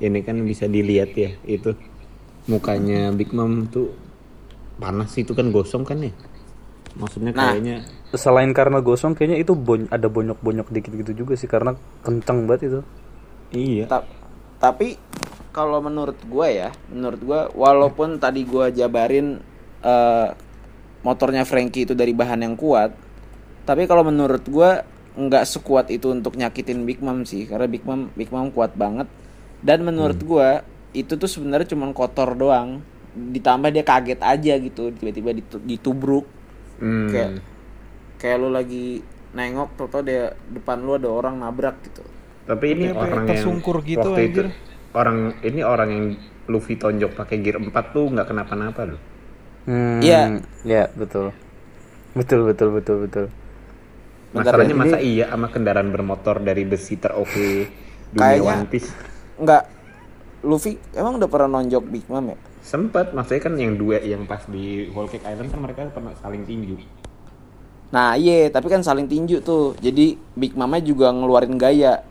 [0.00, 1.76] ini kan bisa dilihat ya itu
[2.50, 3.94] mukanya Big Mom tuh
[4.76, 6.10] panas itu kan gosong kan ya.
[6.98, 7.54] Maksudnya Nah.
[7.54, 12.50] kayaknya Selain karena gosong kayaknya itu bon- ada bonyok-bonyok dikit gitu juga sih karena kenceng
[12.50, 12.80] banget itu.
[13.50, 13.86] iya.
[13.86, 14.06] Ta-
[14.58, 14.98] tapi
[15.50, 19.38] kalau menurut gue ya, menurut gue walaupun tadi gue jabarin
[19.80, 20.28] eh,
[21.00, 22.92] motornya Frankie itu dari bahan yang kuat,
[23.62, 24.70] tapi kalau menurut gue
[25.16, 29.06] nggak sekuat itu untuk nyakitin Big Mom sih, karena Big Mom Big Mom kuat banget.
[29.62, 30.50] Dan menurut gue
[30.90, 32.82] itu tuh sebenarnya cuma kotor doang,
[33.12, 36.26] ditambah dia kaget aja gitu, tiba-tiba ditu- ditubruk
[36.78, 37.08] Hmm.
[37.08, 37.30] kayak
[38.16, 42.02] kayak lu lagi nengok, tau dia depan lu ada orang nabrak gitu.
[42.44, 44.46] Tapi ini kayak orang yang tersungkur gitu, waktu itu anjir.
[44.90, 46.06] orang ini orang yang
[46.46, 49.00] Luffy tonjok pakai gear 4 tuh nggak kenapa-napa loh.
[49.64, 50.42] Hmm, Iya.
[50.64, 51.30] Ya, betul.
[52.10, 53.26] Betul, betul, betul, betul.
[54.30, 57.70] Bentar Masalahnya ya, masa iya sama kendaraan bermotor dari besi teroke
[58.10, 58.90] dunia Kayaknya- One Piece.
[59.38, 59.62] Enggak.
[60.40, 62.38] Luffy emang udah pernah nonjok Big Mom ya?
[62.60, 66.44] Sempet, maksudnya kan yang dua yang pas di Whole Cake Island kan mereka pernah saling
[66.44, 66.76] tinju.
[67.90, 69.74] Nah iya, tapi kan saling tinju tuh.
[69.82, 72.06] Jadi Big Mama juga ngeluarin gaya.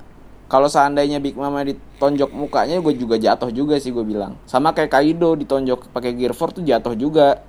[0.49, 4.35] Kalau seandainya Big Mama ditonjok mukanya, gue juga jatuh juga sih gue bilang.
[4.49, 7.39] Sama kayak Kaido ditonjok pakai Gear 4 tuh jatuh juga.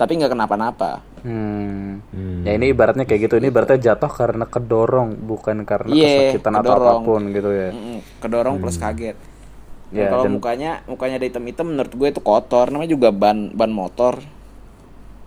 [0.00, 1.04] Tapi nggak kenapa-napa.
[1.20, 2.00] Hmm.
[2.48, 3.36] Ya ini ibaratnya kayak gitu.
[3.36, 7.00] Ini ibaratnya jatuh karena kedorong, bukan karena Iya, kesakitan atau kedorong.
[7.04, 7.68] apa pun gitu ya.
[8.24, 9.16] Kedorong plus kaget.
[9.90, 12.70] Ya, kalau dan- mukanya mukanya ada hitam-hitam menurut gue itu kotor.
[12.70, 14.22] Namanya juga ban ban motor.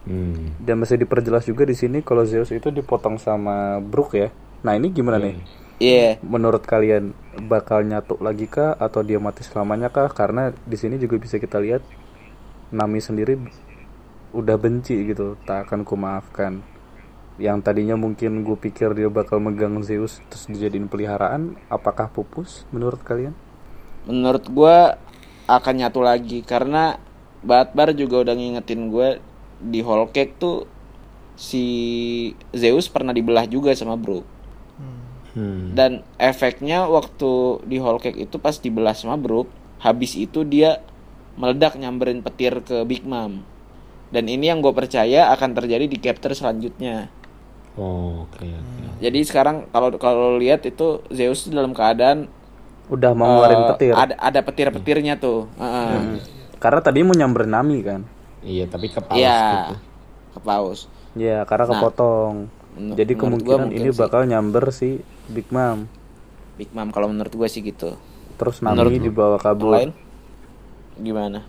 [0.03, 0.55] Hmm.
[0.59, 4.31] Dan masih diperjelas juga di sini kalau Zeus itu dipotong sama Brook ya.
[4.63, 5.35] Nah ini gimana nih?
[5.79, 6.19] Iya.
[6.23, 7.11] Menurut kalian
[7.47, 10.07] bakal nyatu lagi kah atau dia mati selamanya kah?
[10.11, 11.83] Karena di sini juga bisa kita lihat
[12.71, 13.37] Nami sendiri
[14.33, 16.65] udah benci gitu, tak akan kumaafkan.
[17.37, 23.01] Yang tadinya mungkin gue pikir dia bakal megang Zeus terus dijadiin peliharaan, apakah pupus menurut
[23.05, 23.37] kalian?
[24.07, 24.99] Menurut gua
[25.47, 26.99] akan nyatu lagi karena
[27.43, 29.19] Batbar juga udah ngingetin gua
[29.59, 30.67] di Whole Cake tuh
[31.35, 31.65] si
[32.53, 34.25] Zeus pernah dibelah juga sama Brook.
[35.33, 35.73] Hmm.
[35.73, 39.49] Dan efeknya waktu di Whole Cake itu pas dibelah sama Brook,
[39.81, 40.79] habis itu dia
[41.33, 43.41] meledak nyamberin petir ke Big Mom.
[44.13, 47.09] Dan ini yang gue percaya akan terjadi di chapter selanjutnya.
[47.73, 49.01] Oh, oke oke.
[49.01, 52.29] Jadi sekarang kalau kalau lihat itu Zeus dalam keadaan
[52.85, 53.93] Udah mau ngeluarin eh, petir.
[53.93, 55.47] Ada ada petir-petirnya tuh.
[55.55, 56.19] Heeh.
[56.57, 58.01] Karena tadi mau nyamberin Nami kan.
[58.39, 59.39] Iya, tapi ke paus Iya.
[59.39, 59.73] gitu.
[60.33, 60.79] Ke paus.
[61.13, 62.33] Ya, karena Nah, kepotong.
[62.73, 63.95] Jadi menurut kemungkinan ini sih.
[63.95, 65.85] bakal nyamber si Big Mom.
[66.55, 67.93] Big Mom kalau menurut gue sih gitu.
[68.33, 69.03] Terus Menurut Nami lu?
[69.07, 69.73] dibawa kabur.
[69.73, 69.89] lain
[70.95, 71.41] gimana?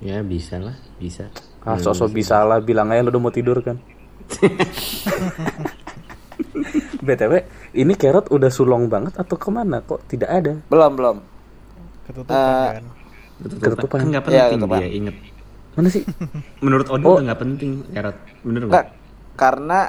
[0.00, 1.28] Ya bisa lah, bisa.
[1.60, 3.76] Ah, sosok bisa lah bilang aja lu udah mau tidur kan.
[7.00, 7.32] BTW,
[7.74, 9.78] ini carrot udah sulong banget atau ke mana?
[9.80, 10.52] Kok tidak ada?
[10.64, 11.16] Belum belum.
[12.04, 12.84] Ketutupan Eh, kan.
[13.60, 13.98] Ketutupan.
[13.98, 14.78] Kan nggak Iya, penting ketutupan.
[14.78, 15.16] dia, inget.
[15.74, 16.02] Mana sih?
[16.64, 17.18] Menurut Odo Oh.
[17.18, 18.16] nggak penting, Erot.
[18.40, 18.70] Bener nggak?
[18.70, 18.86] Enggak,
[19.34, 19.80] karena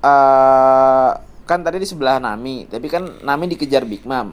[0.00, 1.10] eh
[1.44, 4.32] kan tadi di sebelah Nami, tapi kan Nami dikejar Big Mom.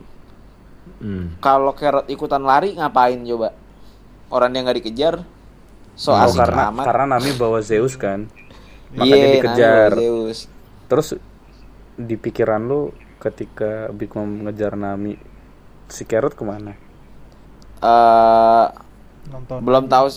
[0.98, 1.38] Hmm.
[1.38, 3.52] Kalau Carrot ikutan lari ngapain coba?
[4.28, 5.16] Orang dia nggak dikejar,
[5.94, 6.86] so Oh, asik karena amat.
[6.86, 8.28] karena Nami bawa Zeus kan.
[8.92, 9.90] Iya, Makanya Nami dikejar.
[9.90, 10.40] bawa Zeus.
[10.86, 11.08] Terus
[11.98, 12.82] di pikiran lu
[13.24, 15.14] ketika Big Mom ngejar Nami,
[15.96, 16.74] si carrot ke mana?
[17.82, 18.66] Eh,
[19.32, 19.64] Nonton.
[19.66, 20.08] belum tahu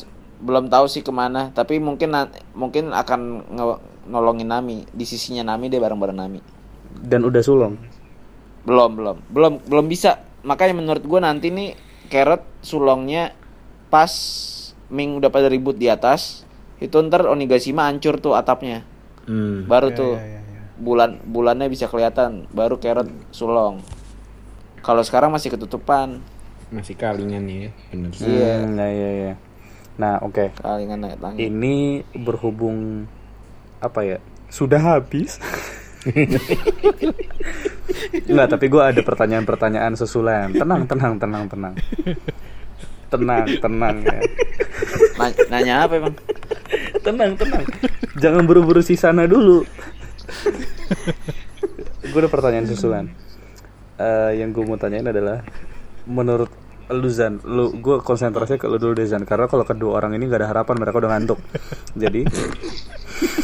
[0.45, 2.11] belum tahu sih ke mana, tapi mungkin
[2.63, 3.21] mungkin akan
[3.57, 6.41] nge- nolongin Nami di sisinya Nami deh bareng-bareng Nami.
[7.05, 7.75] Dan udah sulong.
[8.65, 9.17] Belum, belum.
[9.29, 10.25] Belum belum bisa.
[10.45, 11.77] Makanya menurut gua nanti nih
[12.09, 13.33] Carrot sulongnya
[13.89, 14.13] pas
[14.93, 16.45] Ming udah pada ribut di atas,
[16.79, 18.85] itu ntar Onigashima hancur tuh atapnya.
[19.27, 19.65] Hmm.
[19.65, 20.44] Baru Ya, tuh ya, ya.
[20.75, 23.83] Bulan bulannya bisa kelihatan, baru Carrot sulong.
[24.85, 26.21] Kalau sekarang masih ketutupan.
[26.69, 28.11] Masih kalingan ya, bener.
[28.21, 28.53] Iya.
[28.61, 29.33] Hmm, ya, ya, ya.
[29.95, 30.51] Nah, oke.
[30.59, 31.47] Kalingan naik langit.
[31.47, 33.07] Ini berhubung
[33.79, 34.19] apa ya?
[34.51, 35.39] Sudah habis.
[38.29, 40.53] Enggak, tapi gue ada pertanyaan-pertanyaan susulan.
[40.53, 41.75] Tenang, tenang, tenang, tenang.
[43.09, 44.21] Tenang, tenang ya.
[45.17, 46.15] Na- nanya apa emang?
[47.07, 47.65] Tenang, tenang.
[48.19, 49.63] Jangan buru-buru si sana dulu.
[52.05, 53.05] gue ada pertanyaan susulan.
[53.95, 55.41] Eh, yang gue mau tanyain adalah
[56.05, 56.51] menurut
[56.85, 60.29] lu Zan, lu gue konsentrasinya ke lu dulu deh Zan karena kalau kedua orang ini
[60.29, 61.41] gak ada harapan mereka udah ngantuk.
[61.95, 62.29] Jadi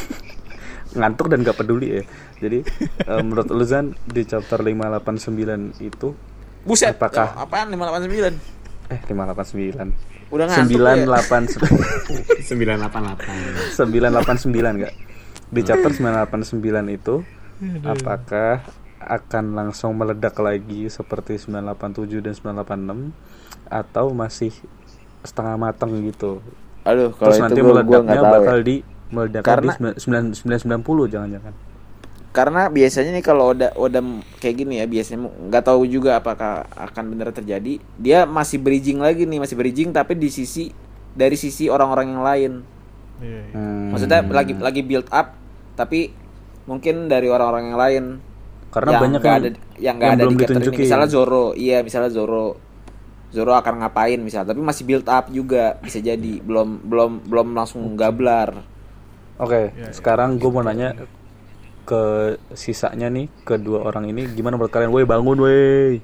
[0.98, 2.02] ngantuk dan gak peduli ya.
[2.40, 2.58] Jadi
[3.00, 6.12] eh, menurut lu Zan di chapter 589 itu
[6.60, 6.92] Buset.
[6.92, 8.36] Apakah- ya, apaan 589?
[8.90, 10.94] eh 589 Udah ngantuk ya?
[11.08, 13.74] 989 988.
[13.74, 14.94] 989 enggak?
[15.50, 17.14] Di chapter 989 itu
[17.82, 18.62] apakah
[19.00, 23.10] akan langsung meledak lagi seperti 987 dan 986
[23.66, 24.52] atau masih
[25.22, 26.38] setengah matang gitu?
[26.86, 28.64] Aduh, kalau Terus itu nanti gua, gua meledaknya tahu bakal ya.
[28.64, 28.76] di
[29.10, 31.54] meledaknya Karena- di 990 jangan-jangan.
[32.30, 34.02] Karena biasanya nih kalau udah udah
[34.38, 37.82] kayak gini ya biasanya nggak tahu juga apakah akan benar terjadi.
[37.98, 40.70] Dia masih bridging lagi nih, masih bridging tapi di sisi
[41.10, 42.52] dari sisi orang-orang yang lain.
[43.18, 43.54] Iya, iya.
[43.58, 45.34] Hmm, Maksudnya lagi lagi build up
[45.80, 46.12] tapi
[46.68, 48.04] mungkin dari orang-orang yang lain
[48.70, 49.50] karena yang banyak nggak yang ada
[49.80, 50.60] yang nggak ada belum di chapter ini.
[50.60, 50.82] ditunjukin.
[50.84, 52.46] Misalnya Zoro, iya misalnya Zoro.
[53.30, 57.82] Zoro akan ngapain misalnya, tapi masih build up juga bisa jadi belum belum belum langsung
[57.94, 58.66] gablar.
[59.40, 59.90] Oke, Ya, ya.
[59.94, 60.92] sekarang gue mau nanya
[61.80, 62.02] ke
[62.54, 64.90] sisanya nih kedua orang ini gimana menurut kalian?
[64.92, 66.02] Woi bangun woi.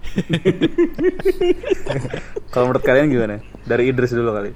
[2.54, 3.42] Kalau menurut kalian gimana?
[3.62, 4.50] Dari Idris dulu kali.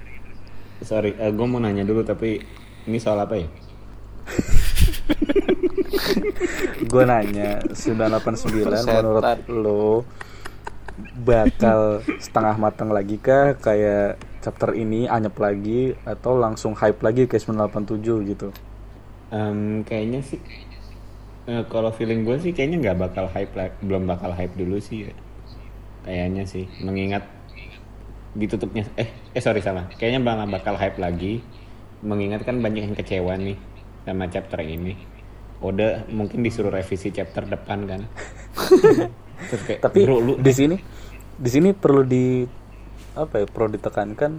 [0.81, 2.41] Sorry, gue mau nanya dulu tapi
[2.87, 3.47] ini soal apa ya?
[6.91, 8.85] Gue nanya 989 Persetan.
[8.87, 10.05] menurut lo
[11.25, 17.45] bakal setengah matang lagi kah kayak chapter ini anyep lagi atau langsung hype lagi kayak
[17.45, 18.49] 987 gitu?
[19.31, 20.41] Em, kayaknya sih
[21.47, 25.15] eh, kalau feeling gue sih kayaknya nggak bakal hype belum bakal hype dulu sih ya.
[26.01, 27.29] kayaknya sih mengingat
[28.35, 31.43] ditutupnya eh eh sorry salah kayaknya bakal bakal hype lagi
[32.01, 33.59] mengingat kan banyak yang kecewa nih
[34.05, 34.97] sama chapter ini
[35.61, 38.01] udah mungkin disuruh revisi chapter depan kan
[39.41, 40.77] Terus kayak, Tapi bro lu di sini
[41.41, 42.45] di sini perlu di
[43.17, 44.33] apa ya perlu ditekankan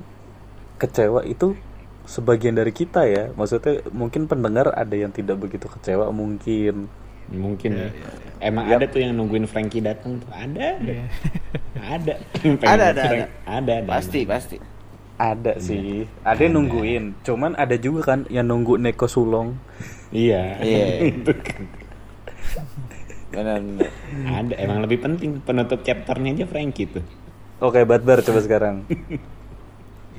[0.77, 1.57] kecewa itu
[2.05, 6.89] sebagian dari kita ya maksudnya mungkin pendengar ada yang tidak begitu kecewa mungkin
[7.31, 8.11] Mungkin Iya, ya.
[8.41, 10.27] Emang ada tuh yang nungguin Frankie datang tuh.
[10.33, 10.81] Ada.
[10.83, 11.05] Iya.
[11.79, 12.13] Ada.
[12.73, 13.55] Ada, ada, Frank- ada.
[13.61, 13.87] Ada, ada.
[13.87, 14.57] Pasti, pasti.
[15.21, 19.53] Ada sih ada yang nungguin cuman ada juga kan yang nunggu Neko Sulong
[20.11, 20.59] Iya.
[20.59, 21.07] Iya.
[21.47, 21.63] Kan.
[23.31, 23.63] Benar.
[24.27, 24.53] Ada.
[24.59, 27.05] Emang lebih penting penutup chapternya aja Frankie tuh.
[27.63, 28.83] oke Batbar coba sekarang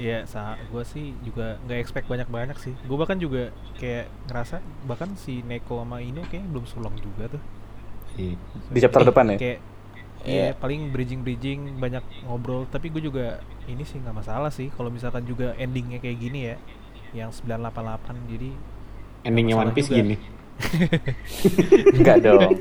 [0.00, 2.72] Iya, sa gue sih juga nggak expect banyak-banyak sih.
[2.88, 7.42] Gue bahkan juga kayak ngerasa bahkan si Neko sama Ino kayak belum sulong juga tuh.
[8.16, 8.36] Iya.
[8.68, 9.59] di chapter depan ya Kayak
[10.22, 12.64] Iya, paling bridging-bridging banyak ngobrol.
[12.66, 16.56] Tapi gue juga ini sih nggak masalah sih kalau misalkan juga endingnya kayak gini ya,
[17.12, 18.50] yang 988 jadi
[19.22, 19.98] Endingnya One Piece juga.
[20.02, 20.16] gini.
[21.98, 22.54] enggak dong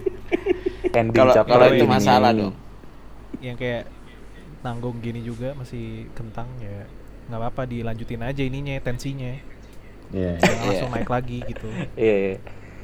[0.91, 1.13] ending
[1.45, 2.53] Kalau itu masalah dong.
[3.41, 3.85] yang kayak
[4.61, 6.85] nanggung gini juga masih kentang ya
[7.29, 9.33] nggak apa-apa dilanjutin aja ininya tensinya
[10.11, 10.35] Iya.
[10.43, 12.35] langsung naik lagi gitu iya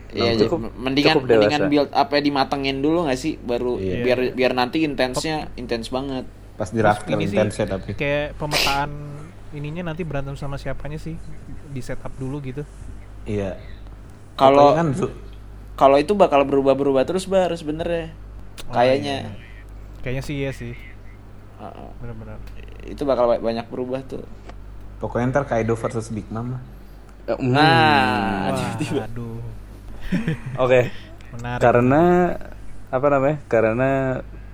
[0.10, 4.02] iya Iya, cukup- mendingan cukup mendingan build apa dimatengin dulu nggak sih baru Iya.
[4.02, 6.24] biar biar nanti intensnya intens banget.
[6.54, 7.92] Pas di Raftel ini sih intense ya tapi.
[7.94, 8.92] kayak pemetaan
[9.50, 11.14] ininya nanti berantem sama siapanya sih
[11.68, 12.64] di setup dulu gitu
[13.24, 13.60] Iya.
[14.34, 14.96] Kalau kan
[15.76, 18.10] kalau itu bakal berubah-berubah terus bar sebenarnya.
[18.64, 19.36] Oh, Kayaknya
[20.00, 20.74] kayaknya sih iya sih
[21.56, 22.38] Uh, benar-benar
[22.84, 24.22] itu bakal ba- banyak berubah tuh.
[24.96, 26.62] pokoknya ntar Kaido versus Big Mom lah.
[27.34, 27.50] Mm.
[27.50, 29.42] Nah, Wah, aduh
[30.64, 30.82] oke.
[31.38, 31.62] Menarik.
[31.62, 32.04] Karena
[32.88, 33.92] apa namanya karena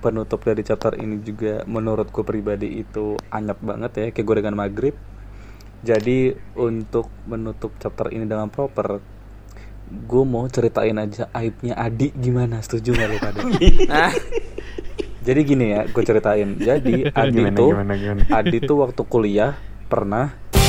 [0.02, 4.96] penutup dari chapter ini juga menurutku pribadi itu anyap banget ya kayak gorengan maghrib.
[5.84, 9.00] Jadi untuk menutup chapter ini dengan proper
[9.84, 13.40] gue mau ceritain aja aibnya Adi gimana setuju nggak lo pada
[13.84, 14.12] Nah,
[15.20, 16.56] jadi gini ya gue ceritain.
[16.56, 18.22] Jadi Adi Gimana, tuh gimana, gimana?
[18.32, 19.52] Adi tuh waktu kuliah
[19.92, 20.63] pernah「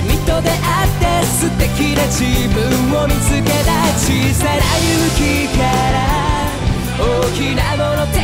[0.00, 2.22] 君と出会って素敵な自
[2.54, 2.62] 分
[3.02, 5.98] を見つけた小さな勇気から
[7.00, 8.17] 大きなものと